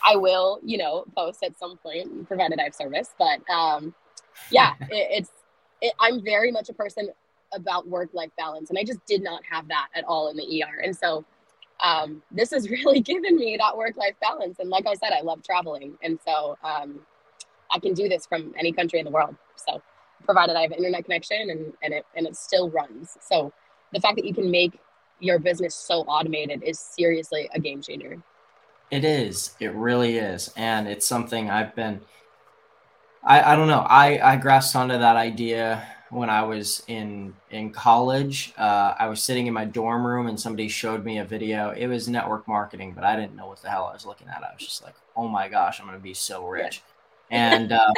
I 0.04 0.16
will, 0.16 0.60
you 0.64 0.78
know, 0.78 1.04
post 1.16 1.42
at 1.42 1.58
some 1.58 1.76
point, 1.78 2.26
provided 2.28 2.58
I 2.58 2.64
have 2.64 2.74
service. 2.74 3.10
But 3.18 3.40
um, 3.50 3.94
yeah, 4.50 4.74
it, 4.82 5.08
it's 5.10 5.30
it, 5.80 5.94
I'm 6.00 6.22
very 6.22 6.52
much 6.52 6.68
a 6.68 6.74
person 6.74 7.10
about 7.52 7.88
work 7.88 8.10
life 8.12 8.30
balance, 8.36 8.70
and 8.70 8.78
I 8.78 8.84
just 8.84 9.04
did 9.06 9.22
not 9.22 9.42
have 9.44 9.68
that 9.68 9.88
at 9.94 10.04
all 10.04 10.28
in 10.28 10.36
the 10.36 10.62
ER. 10.62 10.80
And 10.80 10.96
so 10.96 11.24
um, 11.82 12.22
this 12.30 12.50
has 12.50 12.70
really 12.70 13.00
given 13.00 13.36
me 13.36 13.56
that 13.58 13.76
work 13.76 13.96
life 13.96 14.14
balance. 14.20 14.58
And 14.58 14.68
like 14.70 14.86
I 14.86 14.94
said, 14.94 15.12
I 15.12 15.22
love 15.22 15.42
traveling, 15.42 15.96
and 16.02 16.18
so 16.26 16.56
um, 16.62 17.00
I 17.72 17.78
can 17.78 17.94
do 17.94 18.08
this 18.08 18.26
from 18.26 18.54
any 18.58 18.72
country 18.72 18.98
in 18.98 19.04
the 19.04 19.10
world. 19.10 19.36
So 19.56 19.82
provided 20.24 20.56
I 20.56 20.62
have 20.62 20.72
internet 20.72 21.04
connection 21.04 21.50
and 21.50 21.72
and 21.82 21.94
it 21.94 22.06
and 22.16 22.26
it 22.26 22.36
still 22.36 22.70
runs. 22.70 23.16
So 23.20 23.52
the 23.92 24.00
fact 24.00 24.16
that 24.16 24.24
you 24.24 24.34
can 24.34 24.50
make 24.50 24.78
your 25.18 25.38
business 25.38 25.74
so 25.74 26.00
automated 26.02 26.62
is 26.62 26.78
seriously 26.78 27.48
a 27.52 27.60
game 27.60 27.82
changer. 27.82 28.22
It 28.90 29.04
is. 29.04 29.56
It 29.58 29.74
really 29.74 30.16
is. 30.18 30.52
And 30.56 30.86
it's 30.86 31.06
something 31.06 31.50
I've 31.50 31.74
been 31.74 32.02
I, 33.22 33.52
I 33.52 33.56
don't 33.56 33.68
know. 33.68 33.80
I, 33.80 34.32
I 34.32 34.36
grasped 34.36 34.76
onto 34.76 34.98
that 34.98 35.16
idea 35.16 35.86
when 36.10 36.30
I 36.30 36.42
was 36.42 36.82
in 36.88 37.34
in 37.50 37.70
college. 37.70 38.52
Uh, 38.56 38.94
I 38.98 39.08
was 39.08 39.22
sitting 39.22 39.46
in 39.46 39.52
my 39.54 39.64
dorm 39.64 40.06
room 40.06 40.26
and 40.26 40.40
somebody 40.40 40.68
showed 40.68 41.04
me 41.04 41.18
a 41.18 41.24
video. 41.24 41.70
It 41.70 41.86
was 41.86 42.08
network 42.08 42.48
marketing, 42.48 42.92
but 42.94 43.04
I 43.04 43.16
didn't 43.16 43.36
know 43.36 43.46
what 43.46 43.60
the 43.62 43.68
hell 43.70 43.84
I 43.86 43.92
was 43.92 44.06
looking 44.06 44.28
at. 44.28 44.42
I 44.42 44.52
was 44.54 44.64
just 44.66 44.82
like, 44.82 44.94
"Oh 45.16 45.28
my 45.28 45.48
gosh, 45.48 45.80
I'm 45.80 45.86
going 45.86 45.98
to 45.98 46.02
be 46.02 46.14
so 46.14 46.46
rich," 46.46 46.82
and 47.30 47.72
uh, 47.72 47.92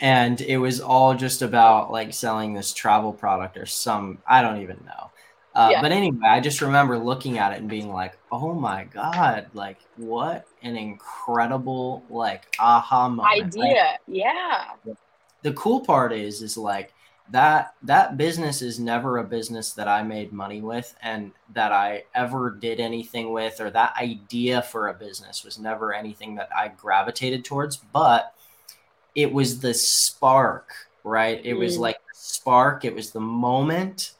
and 0.00 0.40
it 0.40 0.58
was 0.58 0.80
all 0.80 1.14
just 1.14 1.42
about 1.42 1.90
like 1.90 2.12
selling 2.12 2.54
this 2.54 2.72
travel 2.72 3.12
product 3.12 3.56
or 3.56 3.66
some 3.66 4.18
I 4.26 4.42
don't 4.42 4.62
even 4.62 4.82
know. 4.86 5.10
Uh, 5.54 5.68
yeah. 5.72 5.82
But 5.82 5.92
anyway, 5.92 6.26
I 6.26 6.40
just 6.40 6.62
remember 6.62 6.98
looking 6.98 7.38
at 7.38 7.52
it 7.52 7.60
and 7.60 7.68
being 7.68 7.92
like, 7.92 8.16
"Oh 8.30 8.54
my 8.54 8.84
god! 8.84 9.48
Like, 9.52 9.78
what 9.96 10.46
an 10.62 10.76
incredible 10.76 12.04
like 12.08 12.54
aha 12.58 13.08
moment!" 13.08 13.28
Idea, 13.28 13.62
like, 13.62 14.00
yeah. 14.06 14.64
The 15.42 15.52
cool 15.52 15.80
part 15.80 16.12
is, 16.12 16.40
is 16.40 16.56
like 16.56 16.94
that 17.30 17.74
that 17.82 18.16
business 18.16 18.62
is 18.62 18.80
never 18.80 19.18
a 19.18 19.24
business 19.24 19.72
that 19.74 19.88
I 19.88 20.02
made 20.02 20.32
money 20.32 20.62
with, 20.62 20.94
and 21.02 21.32
that 21.52 21.70
I 21.70 22.04
ever 22.14 22.50
did 22.50 22.80
anything 22.80 23.32
with, 23.32 23.60
or 23.60 23.68
that 23.70 23.94
idea 24.00 24.62
for 24.62 24.88
a 24.88 24.94
business 24.94 25.44
was 25.44 25.58
never 25.58 25.92
anything 25.92 26.34
that 26.36 26.48
I 26.56 26.68
gravitated 26.68 27.44
towards. 27.44 27.76
But 27.76 28.34
it 29.14 29.30
was 29.30 29.60
the 29.60 29.74
spark, 29.74 30.70
right? 31.04 31.44
It 31.44 31.56
mm. 31.56 31.58
was 31.58 31.76
like 31.76 31.98
spark. 32.14 32.86
It 32.86 32.94
was 32.94 33.10
the 33.10 33.20
moment 33.20 34.12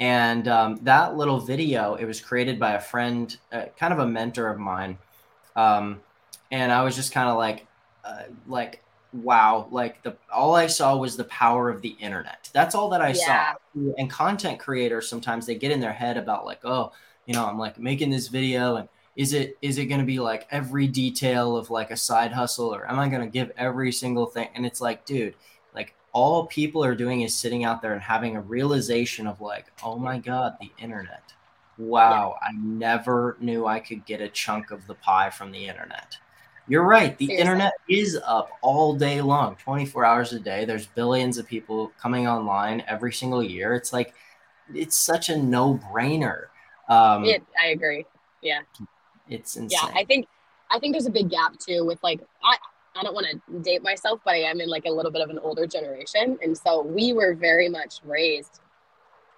and 0.00 0.46
um, 0.48 0.78
that 0.82 1.16
little 1.16 1.40
video, 1.40 1.94
it 1.94 2.04
was 2.04 2.20
created 2.20 2.58
by 2.60 2.74
a 2.74 2.80
friend, 2.80 3.36
uh, 3.52 3.66
kind 3.78 3.92
of 3.92 3.98
a 3.98 4.06
mentor 4.06 4.48
of 4.48 4.58
mine. 4.58 4.98
Um, 5.56 6.02
and 6.50 6.72
I 6.72 6.82
was 6.84 6.96
just 6.96 7.12
kind 7.12 7.28
of 7.28 7.36
like, 7.36 7.68
uh, 8.04 8.24
like 8.46 8.84
wow, 9.12 9.68
like 9.70 10.02
the 10.02 10.18
all 10.32 10.54
I 10.54 10.66
saw 10.68 10.96
was 10.96 11.16
the 11.16 11.24
power 11.24 11.70
of 11.70 11.82
the 11.82 11.90
internet. 11.90 12.50
That's 12.54 12.74
all 12.74 12.90
that 12.90 13.02
I 13.02 13.12
Yeah. 13.12 13.14
saw. 13.14 13.56
And 13.96 14.10
content 14.10 14.60
creators 14.60 15.08
sometimes 15.08 15.46
they 15.46 15.56
get 15.56 15.72
in 15.72 15.80
their 15.80 15.92
head 15.92 16.16
about 16.16 16.44
like, 16.46 16.64
oh, 16.64 16.92
you 17.26 17.34
know, 17.34 17.46
I'm 17.46 17.58
like 17.58 17.78
making 17.78 18.10
this 18.10 18.28
video 18.28 18.76
and 18.76 18.88
is 19.16 19.32
it 19.32 19.58
is 19.62 19.78
it 19.78 19.86
going 19.86 20.00
to 20.00 20.06
be 20.06 20.20
like 20.20 20.46
every 20.50 20.86
detail 20.86 21.56
of 21.56 21.70
like 21.70 21.90
a 21.90 21.96
side 21.96 22.32
hustle 22.32 22.72
or 22.74 22.88
am 22.88 22.98
I 22.98 23.08
going 23.08 23.22
to 23.22 23.28
give 23.28 23.50
every 23.56 23.92
single 23.92 24.26
thing? 24.26 24.48
And 24.54 24.64
it's 24.66 24.80
like, 24.80 25.04
dude, 25.04 25.34
all 26.18 26.46
people 26.46 26.84
are 26.84 26.96
doing 26.96 27.20
is 27.20 27.32
sitting 27.32 27.62
out 27.62 27.80
there 27.80 27.92
and 27.92 28.02
having 28.02 28.34
a 28.34 28.40
realization 28.40 29.24
of 29.28 29.40
like, 29.40 29.66
oh 29.84 29.96
my 30.00 30.18
god, 30.18 30.56
the 30.60 30.72
internet. 30.76 31.22
Wow, 31.78 32.34
I 32.42 32.50
never 32.56 33.36
knew 33.38 33.66
I 33.66 33.78
could 33.78 34.04
get 34.04 34.20
a 34.20 34.28
chunk 34.28 34.72
of 34.72 34.84
the 34.88 34.96
pie 34.96 35.30
from 35.30 35.52
the 35.52 35.64
internet. 35.68 36.16
You're 36.66 36.82
right. 36.82 37.16
The 37.16 37.26
Seriously. 37.26 37.40
internet 37.40 37.72
is 37.88 38.18
up 38.26 38.50
all 38.62 38.94
day 38.94 39.20
long, 39.20 39.54
24 39.62 40.04
hours 40.04 40.32
a 40.32 40.40
day. 40.40 40.64
There's 40.64 40.86
billions 40.88 41.38
of 41.38 41.46
people 41.46 41.92
coming 42.02 42.26
online 42.26 42.82
every 42.88 43.12
single 43.12 43.42
year. 43.42 43.74
It's 43.74 43.92
like, 43.92 44.12
it's 44.74 44.96
such 44.96 45.28
a 45.28 45.36
no 45.36 45.80
brainer. 45.92 46.46
Um, 46.88 47.24
It, 47.26 47.44
I 47.62 47.68
agree. 47.68 48.04
Yeah. 48.42 48.62
It's 49.28 49.56
insane. 49.56 49.78
Yeah, 49.80 50.00
I 50.00 50.04
think 50.04 50.26
I 50.70 50.80
think 50.80 50.94
there's 50.94 51.06
a 51.06 51.10
big 51.10 51.30
gap 51.30 51.58
too 51.58 51.84
with 51.86 52.02
like 52.02 52.20
I 52.42 52.56
I 52.98 53.02
don't 53.02 53.14
want 53.14 53.26
to 53.26 53.60
date 53.60 53.82
myself, 53.82 54.20
but 54.24 54.34
I 54.34 54.38
am 54.38 54.60
in 54.60 54.68
like 54.68 54.84
a 54.86 54.90
little 54.90 55.12
bit 55.12 55.22
of 55.22 55.30
an 55.30 55.38
older 55.38 55.66
generation, 55.66 56.38
and 56.42 56.56
so 56.56 56.82
we 56.82 57.12
were 57.12 57.34
very 57.34 57.68
much 57.68 58.00
raised 58.04 58.60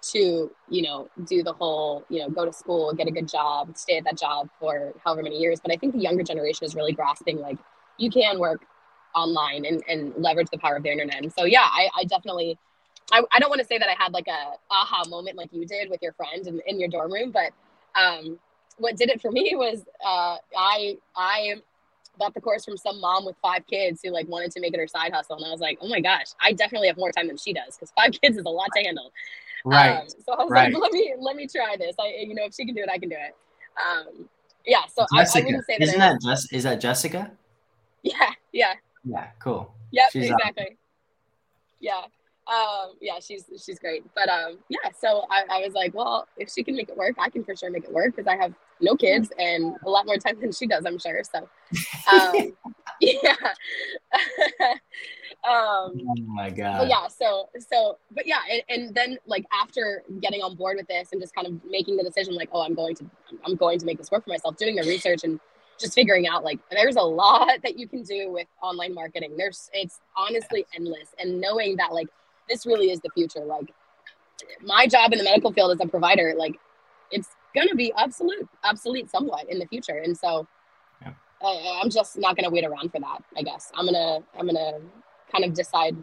to 0.01 0.51
you 0.67 0.81
know 0.81 1.07
do 1.25 1.43
the 1.43 1.53
whole 1.53 2.03
you 2.09 2.19
know 2.19 2.29
go 2.29 2.45
to 2.45 2.53
school, 2.53 2.93
get 2.93 3.07
a 3.07 3.11
good 3.11 3.27
job, 3.27 3.77
stay 3.77 3.97
at 3.97 4.03
that 4.05 4.17
job 4.17 4.49
for 4.59 4.93
however 5.03 5.21
many 5.23 5.37
years. 5.37 5.59
But 5.59 5.71
I 5.71 5.77
think 5.77 5.93
the 5.93 5.99
younger 5.99 6.23
generation 6.23 6.65
is 6.65 6.75
really 6.75 6.93
grasping 6.93 7.39
like 7.39 7.57
you 7.97 8.09
can 8.09 8.39
work 8.39 8.65
online 9.13 9.65
and, 9.65 9.83
and 9.87 10.13
leverage 10.17 10.47
the 10.51 10.57
power 10.57 10.77
of 10.77 10.83
the 10.83 10.91
internet. 10.91 11.21
And 11.21 11.31
so 11.31 11.45
yeah, 11.45 11.67
I, 11.71 11.89
I 11.95 12.03
definitely 12.05 12.57
I, 13.11 13.21
I 13.31 13.39
don't 13.39 13.49
want 13.49 13.61
to 13.61 13.67
say 13.67 13.77
that 13.77 13.89
I 13.89 13.95
had 14.01 14.13
like 14.13 14.27
a 14.27 14.53
aha 14.71 15.03
moment 15.09 15.37
like 15.37 15.49
you 15.51 15.65
did 15.67 15.89
with 15.89 16.01
your 16.01 16.13
friend 16.13 16.47
in, 16.47 16.61
in 16.65 16.79
your 16.79 16.89
dorm 16.89 17.11
room, 17.11 17.31
but 17.31 17.51
um 17.99 18.39
what 18.77 18.95
did 18.97 19.09
it 19.09 19.21
for 19.21 19.31
me 19.31 19.53
was 19.55 19.85
uh, 20.03 20.37
I 20.57 20.97
I 21.15 21.55
bought 22.17 22.33
the 22.33 22.41
course 22.41 22.65
from 22.65 22.77
some 22.77 22.99
mom 22.99 23.25
with 23.25 23.35
five 23.41 23.65
kids 23.67 24.01
who 24.03 24.11
like 24.11 24.27
wanted 24.27 24.51
to 24.51 24.59
make 24.59 24.73
it 24.73 24.79
her 24.79 24.87
side 24.87 25.13
hustle, 25.13 25.37
and 25.37 25.45
I 25.45 25.51
was 25.51 25.61
like, 25.61 25.77
oh 25.81 25.87
my 25.87 25.99
gosh, 25.99 26.27
I 26.39 26.53
definitely 26.53 26.87
have 26.87 26.97
more 26.97 27.11
time 27.11 27.27
than 27.27 27.37
she 27.37 27.53
does 27.53 27.75
because 27.75 27.91
five 27.95 28.11
kids 28.21 28.37
is 28.37 28.45
a 28.45 28.49
lot 28.49 28.69
to 28.75 28.83
handle. 28.83 29.11
right. 29.65 30.01
Um, 30.01 30.07
so 30.09 30.33
I 30.33 30.43
was 30.43 30.51
right. 30.51 30.73
like, 30.73 30.81
let 30.81 30.91
me 30.91 31.13
let 31.19 31.35
me 31.35 31.47
try 31.47 31.75
this. 31.77 31.95
I 31.99 32.07
you 32.19 32.35
know 32.35 32.45
if 32.45 32.53
she 32.55 32.65
can 32.65 32.75
do 32.75 32.81
it, 32.81 32.89
I 32.91 32.97
can 32.97 33.09
do 33.09 33.17
it. 33.17 33.35
Um, 33.79 34.29
yeah. 34.65 34.85
So 34.93 35.05
I, 35.13 35.21
I 35.21 35.41
wouldn't 35.43 35.65
say 35.65 35.77
that. 35.79 35.81
Isn't 35.81 35.99
that 35.99 36.21
Jess? 36.21 36.51
Is 36.51 36.63
that 36.63 36.79
Jessica? 36.81 37.31
Yeah. 38.03 38.31
Yeah. 38.51 38.73
Yeah, 39.03 39.27
cool. 39.39 39.73
Yep. 39.91 40.11
She's, 40.11 40.29
um, 40.29 40.37
exactly. 40.39 40.77
Yeah. 41.79 42.01
Um, 42.47 42.93
yeah, 42.99 43.19
she's 43.19 43.45
she's 43.63 43.79
great. 43.79 44.03
But 44.15 44.29
um, 44.29 44.57
yeah, 44.69 44.89
so 44.97 45.25
I, 45.29 45.43
I 45.49 45.59
was 45.59 45.73
like, 45.73 45.93
well, 45.93 46.27
if 46.37 46.49
she 46.49 46.63
can 46.63 46.75
make 46.75 46.89
it 46.89 46.97
work, 46.97 47.15
I 47.19 47.29
can 47.29 47.43
for 47.43 47.55
sure 47.55 47.69
make 47.69 47.83
it 47.83 47.91
work 47.91 48.15
because 48.15 48.27
I 48.27 48.35
have 48.35 48.53
no 48.81 48.95
kids 48.95 49.31
and 49.37 49.75
a 49.85 49.89
lot 49.89 50.05
more 50.05 50.17
time 50.17 50.39
than 50.39 50.51
she 50.51 50.67
does, 50.67 50.85
I'm 50.85 50.99
sure. 50.99 51.21
So 51.23 51.47
um, 52.11 52.53
yeah. 53.01 53.35
um, 55.43 56.01
Oh 56.07 56.15
my 56.27 56.49
god. 56.49 56.79
but 56.79 56.89
yeah, 56.89 57.07
so 57.07 57.49
so 57.59 57.97
but 58.11 58.25
yeah, 58.27 58.39
and, 58.49 58.63
and 58.69 58.95
then 58.95 59.17
like 59.25 59.45
after 59.53 60.03
getting 60.21 60.41
on 60.41 60.55
board 60.55 60.77
with 60.77 60.87
this 60.87 61.09
and 61.11 61.21
just 61.21 61.33
kind 61.33 61.47
of 61.47 61.53
making 61.65 61.97
the 61.97 62.03
decision, 62.03 62.35
like, 62.35 62.49
oh, 62.51 62.61
I'm 62.61 62.73
going 62.73 62.95
to 62.95 63.05
I'm 63.45 63.55
going 63.55 63.79
to 63.79 63.85
make 63.85 63.97
this 63.97 64.11
work 64.11 64.23
for 64.23 64.29
myself, 64.29 64.57
doing 64.57 64.75
the 64.75 64.83
research 64.83 65.23
and 65.23 65.39
just 65.79 65.93
figuring 65.93 66.27
out 66.27 66.43
like 66.43 66.59
there's 66.69 66.95
a 66.95 67.01
lot 67.01 67.49
that 67.63 67.77
you 67.77 67.87
can 67.87 68.03
do 68.03 68.31
with 68.31 68.47
online 68.61 68.93
marketing. 68.93 69.35
There's 69.37 69.69
it's 69.73 69.99
honestly 70.15 70.65
endless, 70.75 71.09
and 71.19 71.41
knowing 71.41 71.77
that 71.77 71.93
like 71.93 72.07
this 72.47 72.65
really 72.65 72.91
is 72.91 72.99
the 73.01 73.09
future. 73.13 73.43
Like 73.43 73.73
my 74.61 74.87
job 74.87 75.11
in 75.11 75.17
the 75.17 75.23
medical 75.23 75.51
field 75.51 75.71
as 75.71 75.85
a 75.85 75.89
provider, 75.89 76.33
like 76.37 76.59
it's 77.11 77.29
gonna 77.55 77.75
be 77.75 77.93
obsolete, 77.93 78.45
obsolete 78.63 79.09
somewhat 79.09 79.49
in 79.49 79.59
the 79.59 79.65
future, 79.67 79.97
and 79.97 80.17
so. 80.17 80.47
Yeah. 81.01 81.13
I, 81.43 81.79
I'm 81.81 81.89
just 81.89 82.17
not 82.19 82.35
gonna 82.35 82.51
wait 82.51 82.63
around 82.65 82.91
for 82.91 82.99
that. 82.99 83.23
I 83.35 83.41
guess 83.41 83.71
I'm 83.75 83.85
gonna 83.85 84.19
I'm 84.37 84.45
gonna 84.45 84.79
kind 85.31 85.43
of 85.43 85.53
decide 85.53 85.95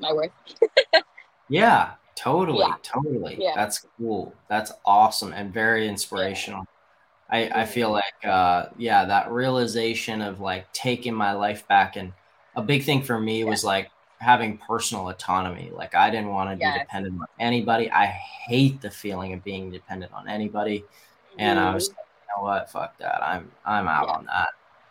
my 0.00 0.12
worth. 0.12 0.32
Yeah, 1.48 1.92
totally, 2.14 2.66
Yeah. 2.66 2.74
totally. 2.82 3.36
Yeah. 3.40 3.52
That's 3.54 3.86
cool. 3.96 4.34
That's 4.48 4.72
awesome 4.84 5.32
and 5.32 5.52
very 5.52 5.88
inspirational. 5.88 6.66
I, 7.30 7.44
I 7.44 7.64
Mhm. 7.64 7.68
feel 7.68 7.90
like 7.90 8.24
uh 8.24 8.66
yeah, 8.76 9.04
that 9.06 9.30
realization 9.30 10.20
of 10.20 10.40
like 10.40 10.70
taking 10.72 11.14
my 11.14 11.32
life 11.32 11.66
back 11.68 11.96
and 11.96 12.12
a 12.56 12.62
big 12.62 12.84
thing 12.84 13.02
for 13.02 13.18
me 13.20 13.44
was 13.44 13.64
like 13.64 13.90
having 14.18 14.58
personal 14.58 15.08
autonomy. 15.08 15.70
Like 15.74 15.94
I 15.94 16.10
didn't 16.10 16.28
want 16.28 16.50
to 16.50 16.56
be 16.56 16.78
dependent 16.78 17.20
on 17.20 17.26
anybody. 17.38 17.90
I 17.90 18.06
hate 18.06 18.80
the 18.80 18.90
feeling 18.90 19.32
of 19.32 19.44
being 19.44 19.70
dependent 19.70 20.12
on 20.12 20.28
anybody. 20.28 20.84
And 21.38 21.58
I 21.58 21.72
was 21.72 21.88
like, 21.88 21.96
you 21.98 22.36
know 22.36 22.42
what, 22.48 22.70
fuck 22.70 22.98
that. 22.98 23.22
I'm 23.22 23.50
I'm 23.64 23.86
out 23.88 24.08
Yeah. 24.08 24.14
on 24.14 24.24
that. 24.26 24.48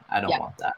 I 0.10 0.22
don't 0.22 0.30
Yeah. 0.30 0.40
want 0.40 0.58
that. 0.60 0.74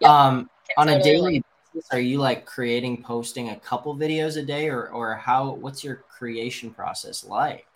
Yeah. 0.00 0.08
Um 0.12 0.50
on 0.78 0.88
a 0.88 1.02
daily 1.02 1.34
like- 1.34 1.44
basis, 1.74 1.88
are 1.92 2.00
you 2.00 2.18
like 2.18 2.46
creating 2.46 3.02
posting 3.02 3.50
a 3.50 3.56
couple 3.56 3.94
videos 3.94 4.36
a 4.38 4.42
day 4.42 4.68
or 4.68 4.88
or 4.88 5.14
how 5.14 5.50
what's 5.52 5.84
your 5.84 5.96
creation 6.08 6.70
process 6.72 7.22
like 7.24 7.66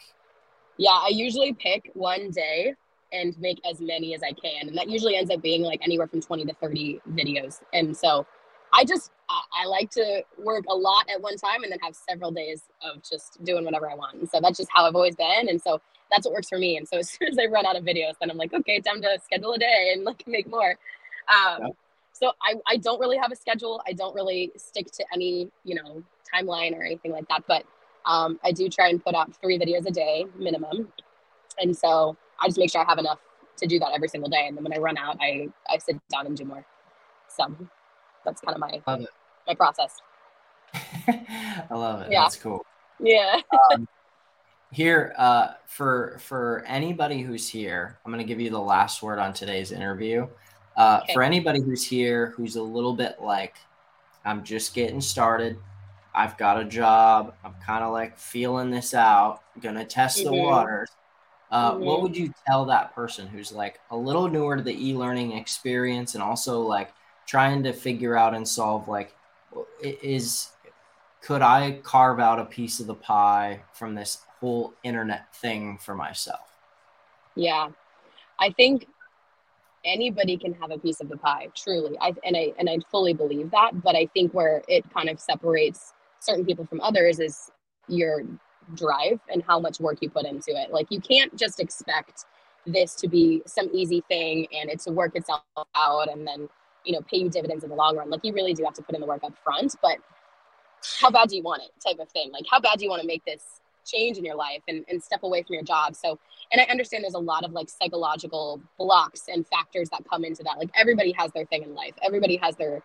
Yeah, 0.78 0.92
I 0.92 1.08
usually 1.12 1.52
pick 1.52 1.90
one 1.94 2.30
day 2.30 2.74
and 3.12 3.36
make 3.40 3.58
as 3.68 3.80
many 3.80 4.14
as 4.14 4.22
I 4.22 4.32
can. 4.32 4.68
And 4.68 4.76
that 4.78 4.88
usually 4.88 5.16
ends 5.16 5.30
up 5.30 5.42
being 5.42 5.62
like 5.62 5.80
anywhere 5.82 6.06
from 6.06 6.20
20 6.20 6.44
to 6.44 6.52
30 6.54 7.00
videos. 7.10 7.62
And 7.72 7.96
so 7.96 8.26
I 8.72 8.84
just, 8.84 9.10
I, 9.28 9.64
I 9.64 9.66
like 9.66 9.90
to 9.92 10.22
work 10.38 10.64
a 10.68 10.74
lot 10.74 11.08
at 11.12 11.20
one 11.20 11.36
time 11.36 11.62
and 11.62 11.72
then 11.72 11.78
have 11.82 11.94
several 11.94 12.30
days 12.30 12.62
of 12.82 13.02
just 13.02 13.42
doing 13.44 13.64
whatever 13.64 13.90
I 13.90 13.94
want. 13.94 14.16
And 14.18 14.28
so 14.28 14.40
that's 14.40 14.58
just 14.58 14.70
how 14.72 14.86
I've 14.86 14.94
always 14.94 15.16
been. 15.16 15.48
And 15.48 15.60
so 15.60 15.80
that's 16.10 16.26
what 16.26 16.34
works 16.34 16.48
for 16.48 16.58
me. 16.58 16.76
And 16.76 16.88
so 16.88 16.98
as 16.98 17.10
soon 17.10 17.28
as 17.28 17.38
I 17.38 17.46
run 17.46 17.66
out 17.66 17.76
of 17.76 17.84
videos, 17.84 18.14
then 18.20 18.30
I'm 18.30 18.36
like, 18.36 18.52
okay, 18.54 18.80
time 18.80 19.02
to 19.02 19.18
schedule 19.24 19.52
a 19.52 19.58
day 19.58 19.92
and 19.94 20.04
like 20.04 20.26
make 20.26 20.48
more. 20.48 20.76
Um, 21.28 21.62
Yep. 21.62 21.76
So 22.18 22.32
I, 22.42 22.54
I 22.66 22.76
don't 22.78 22.98
really 22.98 23.16
have 23.16 23.30
a 23.30 23.36
schedule. 23.36 23.80
I 23.86 23.92
don't 23.92 24.12
really 24.14 24.50
stick 24.56 24.90
to 24.92 25.04
any, 25.14 25.50
you 25.64 25.76
know, 25.76 26.02
timeline 26.34 26.76
or 26.76 26.82
anything 26.82 27.12
like 27.12 27.28
that. 27.28 27.44
But 27.46 27.64
um, 28.06 28.40
I 28.42 28.50
do 28.50 28.68
try 28.68 28.88
and 28.88 29.02
put 29.02 29.14
out 29.14 29.34
three 29.40 29.56
videos 29.56 29.86
a 29.86 29.90
day 29.92 30.26
minimum. 30.36 30.92
And 31.60 31.76
so 31.76 32.16
I 32.40 32.46
just 32.46 32.58
make 32.58 32.72
sure 32.72 32.80
I 32.80 32.84
have 32.88 32.98
enough 32.98 33.20
to 33.58 33.66
do 33.66 33.78
that 33.78 33.92
every 33.94 34.08
single 34.08 34.28
day. 34.28 34.46
And 34.48 34.56
then 34.56 34.64
when 34.64 34.72
I 34.72 34.78
run 34.78 34.98
out, 34.98 35.16
I, 35.20 35.48
I 35.68 35.78
sit 35.78 35.96
down 36.08 36.26
and 36.26 36.36
do 36.36 36.44
more. 36.44 36.64
So 37.28 37.54
that's 38.28 38.40
kind 38.42 38.54
of 38.54 38.60
my 38.60 39.06
my 39.46 39.54
process. 39.54 39.96
i 41.08 41.66
love 41.70 42.02
it 42.02 42.10
Yeah. 42.12 42.22
that's 42.24 42.36
cool 42.36 42.64
Yeah. 43.00 43.40
here 44.70 45.14
uh 45.16 45.48
for 45.66 46.18
for 46.20 46.62
anybody 46.66 47.22
who's 47.22 47.48
here 47.48 47.98
i'm 48.04 48.12
going 48.12 48.22
to 48.24 48.28
give 48.28 48.38
you 48.40 48.50
the 48.50 48.60
last 48.60 49.02
word 49.02 49.18
on 49.18 49.32
today's 49.32 49.72
interview 49.72 50.26
uh 50.76 51.00
Okay. 51.04 51.14
for 51.14 51.22
anybody 51.22 51.62
who's 51.62 51.86
here 51.86 52.34
who's 52.36 52.56
a 52.56 52.62
little 52.62 52.94
bit 52.94 53.16
like 53.18 53.56
i'm 54.26 54.44
just 54.44 54.74
getting 54.74 55.00
started 55.00 55.56
i've 56.14 56.36
got 56.36 56.60
a 56.60 56.64
job 56.66 57.34
i'm 57.42 57.54
kind 57.64 57.82
of 57.82 57.92
like 57.94 58.18
feeling 58.18 58.70
this 58.70 58.92
out 58.92 59.40
gonna 59.62 59.86
test 59.86 60.22
the 60.22 60.30
Mhm. 60.30 60.42
waters 60.44 60.90
uh, 61.50 61.74
what 61.76 62.00
Mhm. 62.00 62.02
would 62.02 62.16
you 62.16 62.30
tell 62.46 62.66
that 62.66 62.94
person 62.94 63.26
who's 63.26 63.52
like 63.52 63.80
a 63.90 63.96
little 63.96 64.28
newer 64.28 64.54
to 64.58 64.62
the 64.62 64.86
e-learning 64.88 65.32
experience 65.32 66.12
and 66.14 66.22
also 66.22 66.60
like 66.60 66.92
trying 67.28 67.62
to 67.62 67.72
figure 67.72 68.16
out 68.16 68.34
and 68.34 68.48
solve 68.48 68.88
like 68.88 69.14
is 69.80 70.50
could 71.22 71.42
i 71.42 71.78
carve 71.84 72.18
out 72.18 72.40
a 72.40 72.44
piece 72.44 72.80
of 72.80 72.86
the 72.88 72.94
pie 72.94 73.60
from 73.72 73.94
this 73.94 74.18
whole 74.40 74.74
internet 74.82 75.32
thing 75.36 75.78
for 75.78 75.94
myself 75.94 76.48
Yeah. 77.36 77.68
I 78.40 78.50
think 78.50 78.86
anybody 79.84 80.36
can 80.36 80.54
have 80.54 80.70
a 80.72 80.78
piece 80.78 81.00
of 81.00 81.08
the 81.08 81.16
pie, 81.16 81.48
truly. 81.54 81.96
I 82.00 82.14
and 82.24 82.36
I 82.36 82.52
and 82.58 82.68
I 82.68 82.78
fully 82.90 83.14
believe 83.14 83.50
that, 83.52 83.82
but 83.82 83.94
I 83.96 84.06
think 84.14 84.34
where 84.34 84.62
it 84.68 84.84
kind 84.92 85.08
of 85.08 85.20
separates 85.20 85.92
certain 86.20 86.44
people 86.44 86.66
from 86.66 86.80
others 86.80 87.20
is 87.20 87.50
your 87.88 88.22
drive 88.74 89.20
and 89.32 89.42
how 89.46 89.58
much 89.60 89.80
work 89.80 89.98
you 90.02 90.10
put 90.10 90.26
into 90.26 90.50
it. 90.50 90.72
Like 90.72 90.86
you 90.90 91.00
can't 91.00 91.34
just 91.36 91.60
expect 91.60 92.24
this 92.66 92.94
to 92.96 93.08
be 93.08 93.42
some 93.46 93.68
easy 93.72 94.02
thing 94.08 94.46
and 94.52 94.68
it 94.70 94.80
to 94.80 94.90
work 94.90 95.16
itself 95.16 95.42
out 95.74 96.08
and 96.12 96.26
then, 96.26 96.48
you 96.84 96.92
know, 96.92 97.00
pay 97.02 97.18
you 97.18 97.28
dividends 97.28 97.64
in 97.64 97.70
the 97.70 97.76
long 97.76 97.96
run. 97.96 98.10
Like 98.10 98.20
you 98.24 98.32
really 98.32 98.54
do 98.54 98.64
have 98.64 98.74
to 98.74 98.82
put 98.82 98.94
in 98.94 99.00
the 99.00 99.06
work 99.06 99.24
up 99.24 99.34
front, 99.44 99.74
but 99.82 99.98
how 101.00 101.10
bad 101.10 101.28
do 101.28 101.36
you 101.36 101.42
want 101.42 101.62
it 101.62 101.70
type 101.84 101.98
of 101.98 102.08
thing? 102.10 102.32
Like 102.32 102.44
how 102.50 102.60
bad 102.60 102.78
do 102.78 102.84
you 102.84 102.90
want 102.90 103.02
to 103.02 103.08
make 103.08 103.24
this 103.24 103.42
change 103.84 104.18
in 104.18 104.24
your 104.24 104.36
life 104.36 104.62
and, 104.68 104.84
and 104.88 105.02
step 105.02 105.22
away 105.22 105.42
from 105.42 105.54
your 105.54 105.64
job? 105.64 105.96
So 105.96 106.18
and 106.52 106.60
I 106.60 106.64
understand 106.64 107.04
there's 107.04 107.14
a 107.14 107.18
lot 107.18 107.44
of 107.44 107.52
like 107.52 107.68
psychological 107.68 108.60
blocks 108.78 109.22
and 109.28 109.46
factors 109.46 109.88
that 109.90 110.02
come 110.08 110.24
into 110.24 110.42
that. 110.44 110.58
Like 110.58 110.70
everybody 110.74 111.12
has 111.12 111.30
their 111.32 111.44
thing 111.46 111.62
in 111.62 111.74
life. 111.74 111.94
Everybody 112.02 112.36
has 112.36 112.56
their, 112.56 112.82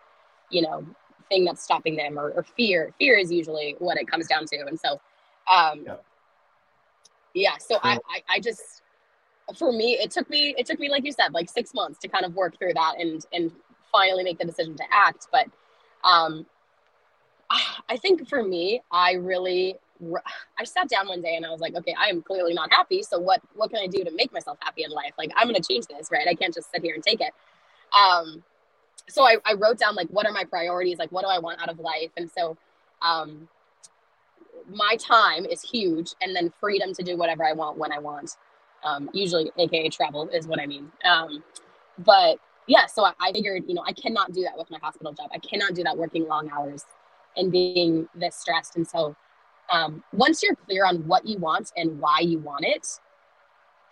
you 0.50 0.62
know, 0.62 0.84
thing 1.30 1.44
that's 1.44 1.62
stopping 1.62 1.96
them 1.96 2.18
or, 2.18 2.30
or 2.30 2.42
fear. 2.42 2.92
Fear 2.98 3.16
is 3.16 3.32
usually 3.32 3.76
what 3.78 3.96
it 3.96 4.06
comes 4.06 4.26
down 4.26 4.44
to. 4.46 4.56
And 4.66 4.78
so, 4.78 5.00
um, 5.50 5.84
Yep. 5.86 6.04
yeah. 7.34 7.56
So 7.58 7.78
I, 7.82 7.98
I, 8.10 8.22
I 8.36 8.40
just, 8.40 8.82
for 9.56 9.72
me, 9.72 9.94
it 9.94 10.10
took 10.10 10.28
me, 10.28 10.54
it 10.58 10.66
took 10.66 10.78
me, 10.78 10.90
like 10.90 11.04
you 11.04 11.12
said, 11.12 11.32
like 11.32 11.48
six 11.48 11.72
months 11.72 11.98
to 12.00 12.08
kind 12.08 12.24
of 12.26 12.34
work 12.34 12.58
through 12.58 12.74
that 12.74 12.94
and, 12.98 13.24
and 13.32 13.50
finally 13.94 14.24
make 14.24 14.38
the 14.38 14.44
decision 14.44 14.76
to 14.76 14.84
act. 14.90 15.28
But 15.30 15.46
um, 16.02 16.46
I 17.88 17.96
think 17.96 18.28
for 18.28 18.42
me, 18.42 18.82
I 18.90 19.12
really 19.12 19.76
I 20.58 20.64
sat 20.64 20.88
down 20.88 21.08
one 21.08 21.22
day 21.22 21.36
and 21.36 21.46
I 21.46 21.50
was 21.50 21.60
like, 21.60 21.74
okay, 21.76 21.94
I 21.98 22.08
am 22.08 22.20
clearly 22.20 22.52
not 22.52 22.72
happy. 22.72 23.02
So 23.02 23.18
what 23.18 23.40
what 23.54 23.70
can 23.70 23.78
I 23.78 23.86
do 23.86 24.04
to 24.04 24.10
make 24.10 24.32
myself 24.32 24.58
happy 24.60 24.82
in 24.84 24.90
life? 24.90 25.12
Like 25.16 25.30
I'm 25.36 25.46
gonna 25.46 25.60
change 25.60 25.86
this, 25.86 26.08
right? 26.10 26.26
I 26.28 26.34
can't 26.34 26.52
just 26.52 26.70
sit 26.70 26.82
here 26.82 26.94
and 26.94 27.02
take 27.02 27.20
it. 27.20 27.32
Um, 27.96 28.42
so 29.08 29.22
I, 29.22 29.36
I 29.44 29.54
wrote 29.54 29.78
down 29.78 29.94
like 29.94 30.08
what 30.08 30.26
are 30.26 30.32
my 30.32 30.44
priorities, 30.44 30.98
like 30.98 31.12
what 31.12 31.22
do 31.22 31.28
I 31.28 31.38
want 31.38 31.60
out 31.62 31.68
of 31.68 31.78
life, 31.78 32.10
and 32.16 32.30
so 32.30 32.56
um, 33.02 33.48
my 34.68 34.96
time 34.96 35.44
is 35.44 35.62
huge, 35.62 36.14
and 36.20 36.34
then 36.34 36.52
freedom 36.60 36.92
to 36.94 37.02
do 37.02 37.16
whatever 37.16 37.44
I 37.44 37.52
want 37.52 37.78
when 37.78 37.92
I 37.92 37.98
want. 37.98 38.36
Um, 38.82 39.10
usually, 39.12 39.50
aka 39.58 39.88
travel, 39.88 40.28
is 40.28 40.46
what 40.46 40.60
I 40.60 40.66
mean. 40.66 40.90
Um, 41.04 41.44
but 41.98 42.38
yeah, 42.66 42.86
so 42.86 43.04
I, 43.04 43.12
I 43.20 43.32
figured, 43.32 43.64
you 43.66 43.74
know, 43.74 43.84
I 43.86 43.92
cannot 43.92 44.32
do 44.32 44.42
that 44.42 44.56
with 44.56 44.70
my 44.70 44.78
hospital 44.78 45.12
job. 45.12 45.30
I 45.32 45.38
cannot 45.38 45.74
do 45.74 45.82
that 45.84 45.96
working 45.96 46.26
long 46.26 46.50
hours 46.50 46.84
and 47.36 47.52
being 47.52 48.08
this 48.14 48.36
stressed. 48.36 48.76
And 48.76 48.86
so 48.86 49.14
um, 49.70 50.02
once 50.12 50.42
you're 50.42 50.54
clear 50.54 50.86
on 50.86 51.06
what 51.06 51.26
you 51.26 51.38
want 51.38 51.72
and 51.76 51.98
why 51.98 52.20
you 52.20 52.38
want 52.38 52.64
it, 52.64 52.86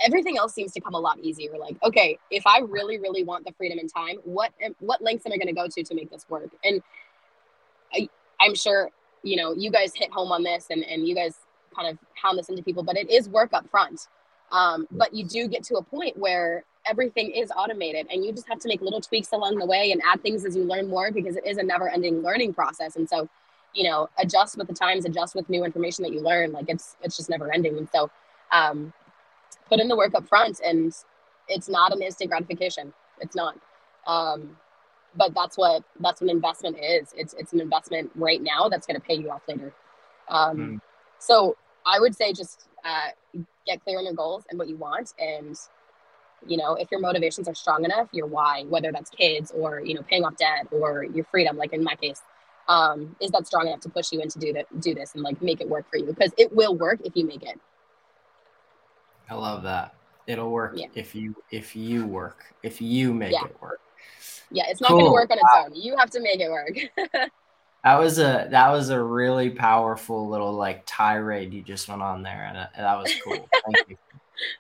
everything 0.01 0.37
else 0.37 0.55
seems 0.55 0.73
to 0.73 0.81
come 0.81 0.95
a 0.95 1.01
lot 1.01 1.19
easier. 1.21 1.53
Like, 1.59 1.77
okay, 1.83 2.19
if 2.31 2.47
I 2.47 2.61
really, 2.61 2.99
really 2.99 3.25
want 3.25 3.45
the 3.45 3.53
freedom 3.53 3.79
and 3.79 3.93
time, 3.93 4.17
what 4.25 4.53
what 4.81 5.03
lengths 5.03 5.27
am 5.27 5.33
I 5.33 5.37
going 5.37 5.49
to 5.49 5.53
go 5.53 5.67
to 5.69 5.83
to 5.83 5.95
make 5.95 6.11
this 6.11 6.27
work? 6.29 6.51
And 6.65 6.83
I, 7.95 8.09
I'm 8.41 8.55
sure 8.55 8.91
you 9.23 9.37
know 9.37 9.55
you 9.55 9.71
guys 9.71 9.93
hit 9.95 10.11
home 10.11 10.33
on 10.33 10.43
this, 10.43 10.67
and 10.71 10.85
and 10.85 11.07
you 11.07 11.15
guys 11.15 11.37
kind 11.75 11.89
of 11.89 11.99
pound 12.21 12.39
this 12.39 12.49
into 12.49 12.63
people, 12.63 12.83
but 12.83 12.97
it 12.97 13.11
is 13.11 13.29
work 13.29 13.53
up 13.53 13.69
front. 13.71 14.09
Um, 14.51 14.87
but 14.91 15.15
you 15.15 15.25
do 15.25 15.49
get 15.49 15.63
to 15.65 15.77
a 15.77 15.83
point 15.83 16.17
where 16.19 16.65
everything 16.87 17.31
is 17.31 17.51
automated 17.57 18.07
and 18.11 18.25
you 18.25 18.33
just 18.33 18.49
have 18.49 18.59
to 18.59 18.69
make 18.69 18.81
little 18.81 19.01
tweaks 19.01 19.33
along 19.33 19.57
the 19.57 19.67
way 19.67 19.93
and 19.93 20.03
add 20.05 20.21
things 20.23 20.45
as 20.45 20.57
you 20.57 20.65
learn 20.65 20.89
more 20.89 21.13
because 21.13 21.37
it 21.37 21.47
is 21.47 21.59
a 21.59 21.63
never 21.63 21.89
ending 21.89 22.23
learning 22.23 22.53
process. 22.53 22.97
And 22.97 23.09
so 23.09 23.29
you 23.75 23.85
know 23.85 24.09
adjust 24.19 24.59
with 24.59 24.69
the 24.69 24.75
times 24.75 25.05
adjust 25.05 25.35
with 25.35 25.49
new 25.49 25.65
information 25.65 26.03
that 26.03 26.13
you 26.13 26.21
learn. 26.21 26.53
Like 26.53 26.67
it's 26.69 26.97
it's 27.03 27.17
just 27.17 27.31
never 27.31 27.53
ending 27.53 27.79
and 27.79 27.89
so 27.91 28.11
um, 28.51 28.93
put 29.69 29.81
in 29.81 29.89
the 29.89 29.97
work 29.97 30.15
up 30.15 30.27
front 30.29 30.61
and 30.65 30.95
it's 31.49 31.69
not 31.69 31.93
an 31.93 32.03
instant 32.03 32.31
gratification. 32.31 32.93
It's 33.21 33.35
not. 33.35 33.57
Um, 34.07 34.57
but 35.17 35.35
that's 35.35 35.57
what 35.57 35.85
that's 36.01 36.21
what 36.21 36.31
investment 36.31 36.79
is. 36.79 37.13
It's 37.17 37.35
it's 37.35 37.53
an 37.53 37.61
investment 37.61 38.11
right 38.15 38.43
now 38.43 38.69
that's 38.69 38.87
going 38.87 39.01
to 39.01 39.07
pay 39.07 39.15
you 39.15 39.31
off 39.31 39.43
later. 39.49 39.73
Um, 40.29 40.57
mm. 40.57 40.81
so 41.19 41.57
i 41.85 41.99
would 41.99 42.15
say 42.15 42.33
just 42.33 42.69
uh, 42.85 43.09
get 43.67 43.83
clear 43.83 43.99
on 43.99 44.05
your 44.05 44.15
goals 44.15 44.45
and 44.51 44.59
what 44.59 44.69
you 44.69 44.77
want 44.77 45.15
and 45.19 45.59
you 46.47 46.57
know 46.57 46.75
if 46.75 46.91
your 46.91 47.01
motivations 47.01 47.49
are 47.49 47.55
strong 47.55 47.85
enough 47.85 48.09
your 48.13 48.27
why 48.27 48.65
whether 48.69 48.91
that's 48.93 49.11
kids 49.11 49.53
or 49.55 49.81
you 49.81 49.95
know 49.95 50.03
paying 50.03 50.25
off 50.25 50.37
debt 50.37 50.67
or 50.71 51.05
your 51.05 51.25
freedom 51.27 51.57
like 51.57 51.73
in 51.73 51.83
my 51.83 51.95
case 51.97 52.23
um, 52.69 53.17
is 53.21 53.31
that 53.33 53.47
strong 53.47 53.67
enough 53.67 53.81
to 53.81 53.89
push 53.89 54.13
you 54.13 54.21
into 54.21 54.39
do 54.39 54.53
that 54.53 54.81
do 54.81 54.95
this 54.95 55.15
and 55.15 55.23
like 55.23 55.41
make 55.43 55.61
it 55.61 55.69
work 55.69 55.89
for 55.91 55.97
you? 55.99 56.07
Because 56.07 56.33
it 56.39 56.55
will 56.55 56.77
work 56.77 57.01
if 57.05 57.17
you 57.17 57.27
make 57.27 57.43
it. 57.43 57.61
I 59.29 59.35
love 59.35 59.63
that. 59.65 59.95
It'll 60.27 60.51
work 60.51 60.75
yeah. 60.77 60.87
if 60.95 61.15
you 61.15 61.35
if 61.51 61.75
you 61.75 62.07
work 62.07 62.55
if 62.63 62.81
you 62.81 63.13
make 63.13 63.33
yeah. 63.33 63.45
it 63.45 63.61
work. 63.61 63.81
Yeah 64.51 64.65
it's 64.69 64.81
not 64.81 64.89
cool. 64.89 64.99
going 64.99 65.09
to 65.09 65.13
work 65.13 65.31
on 65.31 65.39
its 65.39 65.49
own. 65.57 65.83
You 65.83 65.97
have 65.97 66.11
to 66.11 66.21
make 66.21 66.41
it 66.41 66.51
work. 66.51 67.31
That 67.85 67.99
was 67.99 68.21
a 68.21 68.47
that 68.53 68.71
was 68.71 68.91
a 68.91 69.03
really 69.03 69.51
powerful 69.51 70.29
little 70.29 70.53
like 70.53 70.85
tirade 70.87 71.53
you 71.53 71.63
just 71.63 71.89
went 71.89 72.01
on 72.01 72.23
there 72.23 72.45
and, 72.45 72.57
uh, 72.57 72.67
that 72.77 72.97
was 72.97 73.13
cool. 73.25 73.49
Thank 73.65 73.89
you 73.89 73.97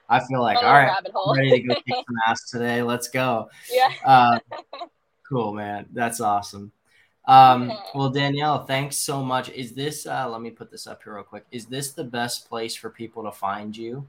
I 0.09 0.21
feel 0.21 0.41
like 0.41 0.59
all 0.59 0.73
right, 0.73 0.91
I'm 0.91 1.37
ready 1.37 1.51
to 1.51 1.61
go 1.61 1.75
kick 1.87 1.95
some 1.95 2.17
ass 2.27 2.51
today. 2.51 2.83
Let's 2.83 3.09
go. 3.09 3.49
Yeah. 3.71 3.93
Uh, 4.05 4.39
cool, 5.29 5.53
man. 5.53 5.87
That's 5.93 6.21
awesome. 6.21 6.73
Um, 7.27 7.73
well, 7.95 8.11
Danielle, 8.11 8.65
thanks 8.65 8.97
so 8.97 9.23
much. 9.23 9.49
Is 9.51 9.73
this? 9.73 10.07
Uh, 10.07 10.29
let 10.29 10.41
me 10.41 10.51
put 10.51 10.71
this 10.71 10.87
up 10.87 11.03
here 11.05 11.15
real 11.15 11.23
quick. 11.23 11.45
Is 11.53 11.67
this 11.67 11.93
the 11.93 12.05
best 12.05 12.49
place 12.49 12.75
for 12.75 12.91
people 12.91 13.23
to 13.25 13.33
find 13.33 13.77
you? 13.77 14.07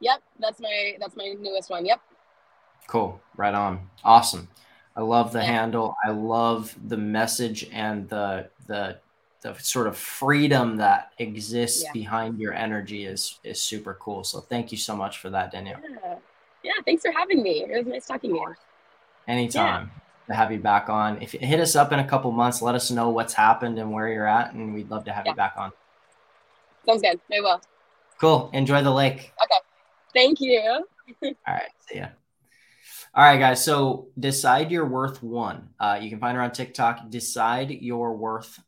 Yep, 0.00 0.22
that's 0.38 0.60
my 0.60 0.96
that's 0.98 1.16
my 1.16 1.34
newest 1.38 1.70
one. 1.70 1.86
Yep. 1.86 2.00
Cool. 2.86 3.20
Right 3.36 3.54
on. 3.54 3.88
Awesome. 4.04 4.48
I 4.96 5.02
love 5.02 5.32
the 5.32 5.38
yeah. 5.38 5.46
handle. 5.46 5.94
I 6.04 6.10
love 6.10 6.74
the 6.88 6.96
message 6.96 7.68
and 7.72 8.08
the 8.08 8.50
the 8.66 8.98
the 9.40 9.54
sort 9.54 9.86
of 9.86 9.96
freedom 9.96 10.76
that 10.76 11.12
exists 11.18 11.82
yeah. 11.84 11.92
behind 11.92 12.38
your 12.38 12.52
energy 12.52 13.04
is 13.04 13.38
is 13.42 13.60
super 13.60 13.94
cool. 14.00 14.22
So 14.24 14.40
thank 14.40 14.70
you 14.70 14.78
so 14.78 14.94
much 14.94 15.18
for 15.18 15.30
that, 15.30 15.52
Danielle. 15.52 15.80
Yeah, 15.82 16.16
yeah 16.62 16.72
thanks 16.84 17.02
for 17.02 17.12
having 17.12 17.42
me. 17.42 17.64
It 17.64 17.78
was 17.78 17.86
nice 17.86 18.06
talking 18.06 18.30
to 18.30 18.36
you. 18.36 18.54
Anytime 19.26 19.90
yeah. 19.94 20.34
to 20.34 20.34
have 20.34 20.52
you 20.52 20.58
back 20.58 20.88
on. 20.88 21.20
If 21.22 21.32
you 21.32 21.40
hit 21.40 21.60
us 21.60 21.74
up 21.74 21.92
in 21.92 22.00
a 22.00 22.06
couple 22.06 22.30
months, 22.32 22.60
let 22.60 22.74
us 22.74 22.90
know 22.90 23.08
what's 23.08 23.32
happened 23.32 23.78
and 23.78 23.92
where 23.92 24.08
you're 24.08 24.26
at, 24.26 24.52
and 24.52 24.74
we'd 24.74 24.90
love 24.90 25.04
to 25.04 25.12
have 25.12 25.26
you 25.26 25.34
back 25.34 25.54
on. 25.56 25.72
Sounds 26.86 27.02
good. 27.02 27.20
I 27.32 27.40
will. 27.40 27.60
Cool. 28.20 28.50
Enjoy 28.52 28.82
the 28.82 28.90
lake. 28.90 29.32
Okay. 29.42 29.60
Thank 30.14 30.40
you. 30.40 30.60
All 31.22 31.34
right. 31.46 31.70
See 31.88 31.98
ya. 31.98 32.08
All 33.14 33.24
right, 33.24 33.38
guys. 33.38 33.64
So 33.64 34.08
decide 34.18 34.70
your 34.70 34.86
worth 34.86 35.22
one. 35.22 35.70
Uh, 35.80 35.98
you 36.00 36.10
can 36.10 36.20
find 36.20 36.36
her 36.36 36.42
on 36.42 36.52
TikTok. 36.52 37.10
Decide 37.10 37.70
your 37.70 38.14
worth 38.14 38.60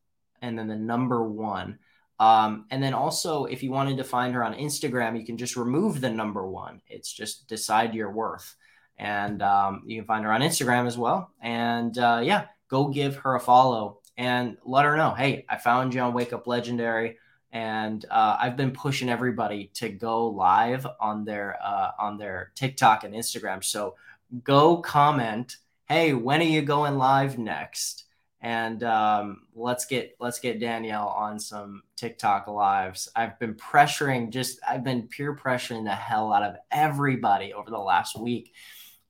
and 0.42 0.58
then 0.58 0.68
the 0.68 0.76
number 0.76 1.22
one. 1.22 1.78
Um, 2.20 2.66
and 2.70 2.82
then 2.82 2.94
also, 2.94 3.46
if 3.46 3.62
you 3.62 3.70
wanted 3.70 3.96
to 3.96 4.04
find 4.04 4.34
her 4.34 4.44
on 4.44 4.54
Instagram, 4.54 5.18
you 5.18 5.24
can 5.24 5.38
just 5.38 5.56
remove 5.56 6.00
the 6.00 6.10
number 6.10 6.46
one. 6.46 6.82
It's 6.86 7.12
just 7.12 7.48
decide 7.48 7.94
your 7.94 8.10
worth. 8.10 8.54
And 8.98 9.42
um, 9.42 9.82
you 9.86 9.98
can 9.98 10.06
find 10.06 10.24
her 10.24 10.32
on 10.32 10.42
Instagram 10.42 10.86
as 10.86 10.98
well. 10.98 11.30
And 11.40 11.96
uh, 11.98 12.20
yeah, 12.22 12.46
go 12.68 12.88
give 12.88 13.16
her 13.16 13.34
a 13.34 13.40
follow 13.40 14.00
and 14.16 14.56
let 14.64 14.84
her 14.84 14.96
know 14.96 15.14
hey, 15.14 15.46
I 15.48 15.56
found 15.56 15.94
you 15.94 16.00
on 16.02 16.12
Wake 16.12 16.32
Up 16.32 16.46
Legendary. 16.46 17.18
And 17.50 18.04
uh, 18.10 18.36
I've 18.40 18.56
been 18.56 18.70
pushing 18.70 19.08
everybody 19.08 19.70
to 19.74 19.88
go 19.88 20.28
live 20.28 20.86
on 21.00 21.24
their 21.24 21.58
uh, 21.62 21.90
on 21.98 22.18
their 22.18 22.52
TikTok 22.54 23.04
and 23.04 23.14
Instagram. 23.14 23.62
So 23.62 23.96
go 24.44 24.78
comment. 24.78 25.56
Hey, 25.86 26.14
when 26.14 26.40
are 26.40 26.44
you 26.44 26.62
going 26.62 26.96
live 26.96 27.36
next? 27.36 28.04
And 28.42 28.82
um, 28.82 29.42
let's 29.54 29.86
get 29.86 30.16
let's 30.18 30.40
get 30.40 30.58
Danielle 30.58 31.08
on 31.08 31.38
some 31.38 31.84
TikTok 31.94 32.48
lives. 32.48 33.08
I've 33.14 33.38
been 33.38 33.54
pressuring 33.54 34.30
just 34.30 34.58
I've 34.68 34.82
been 34.82 35.06
peer 35.06 35.34
pressuring 35.36 35.84
the 35.84 35.94
hell 35.94 36.32
out 36.32 36.42
of 36.42 36.56
everybody 36.72 37.54
over 37.54 37.70
the 37.70 37.78
last 37.78 38.18
week, 38.20 38.52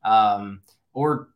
um, 0.05 0.61
or 0.93 1.31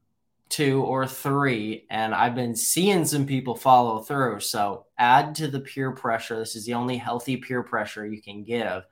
two 0.51 0.83
or 0.83 1.07
three, 1.07 1.87
and 1.91 2.15
I've 2.15 2.35
been 2.35 2.55
seeing 2.55 3.07
some 3.07 3.27
people 3.27 3.57
follow 3.57 4.01
through. 4.01 4.41
So 4.41 4.85
add 4.99 5.35
to 5.37 5.49
the 5.49 5.61
peer 5.61 5.91
pressure. 5.91 6.39
This 6.39 6.55
is 6.55 6.67
the 6.67 6.75
only 6.75 6.99
healthy 6.99 7.39
peer 7.39 7.63
pressure 7.63 8.07
you 8.07 8.21
can 8.21 8.45
give. 8.45 8.85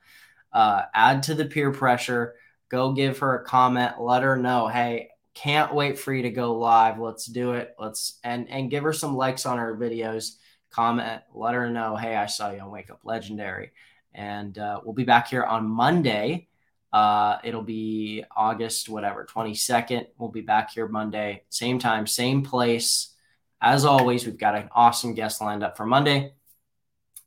Uh, 0.51 0.81
add 0.95 1.23
to 1.23 1.35
the 1.35 1.45
peer 1.45 1.71
pressure. 1.71 2.35
Go 2.69 2.93
give 2.93 3.19
her 3.19 3.35
a 3.35 3.45
comment. 3.45 4.01
Let 4.01 4.23
her 4.23 4.35
know, 4.35 4.67
hey, 4.67 5.09
can't 5.35 5.73
wait 5.73 5.99
for 5.99 6.13
you 6.13 6.23
to 6.23 6.31
go 6.31 6.57
live. 6.57 6.97
Let's 6.97 7.25
do 7.25 7.53
it. 7.53 7.75
Let's 7.77 8.19
and 8.23 8.49
and 8.49 8.71
give 8.71 8.83
her 8.83 8.93
some 8.93 9.15
likes 9.15 9.45
on 9.45 9.57
her 9.57 9.75
videos. 9.75 10.37
Comment, 10.71 11.21
let 11.33 11.53
her 11.53 11.69
know, 11.69 11.95
hey, 11.95 12.15
I 12.15 12.25
saw 12.25 12.51
you 12.51 12.59
on 12.59 12.71
Wake 12.71 12.89
Up 12.89 12.99
Legendary. 13.03 13.71
And 14.13 14.57
uh, 14.57 14.81
we'll 14.83 14.93
be 14.93 15.03
back 15.03 15.29
here 15.29 15.43
on 15.43 15.67
Monday. 15.67 16.47
Uh, 16.91 17.37
it'll 17.43 17.61
be 17.61 18.23
August, 18.35 18.89
whatever, 18.89 19.25
22nd. 19.25 20.07
We'll 20.17 20.31
be 20.31 20.41
back 20.41 20.71
here 20.71 20.87
Monday, 20.87 21.43
same 21.49 21.79
time, 21.79 22.07
same 22.07 22.41
place. 22.41 23.13
As 23.61 23.85
always, 23.85 24.25
we've 24.25 24.37
got 24.37 24.55
an 24.55 24.69
awesome 24.73 25.13
guest 25.13 25.41
lined 25.41 25.63
up 25.63 25.77
for 25.77 25.85
Monday. 25.85 26.33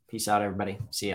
Peace 0.07 0.27
out, 0.27 0.41
everybody. 0.41 0.77
See 0.91 1.05
ya. 1.05 1.07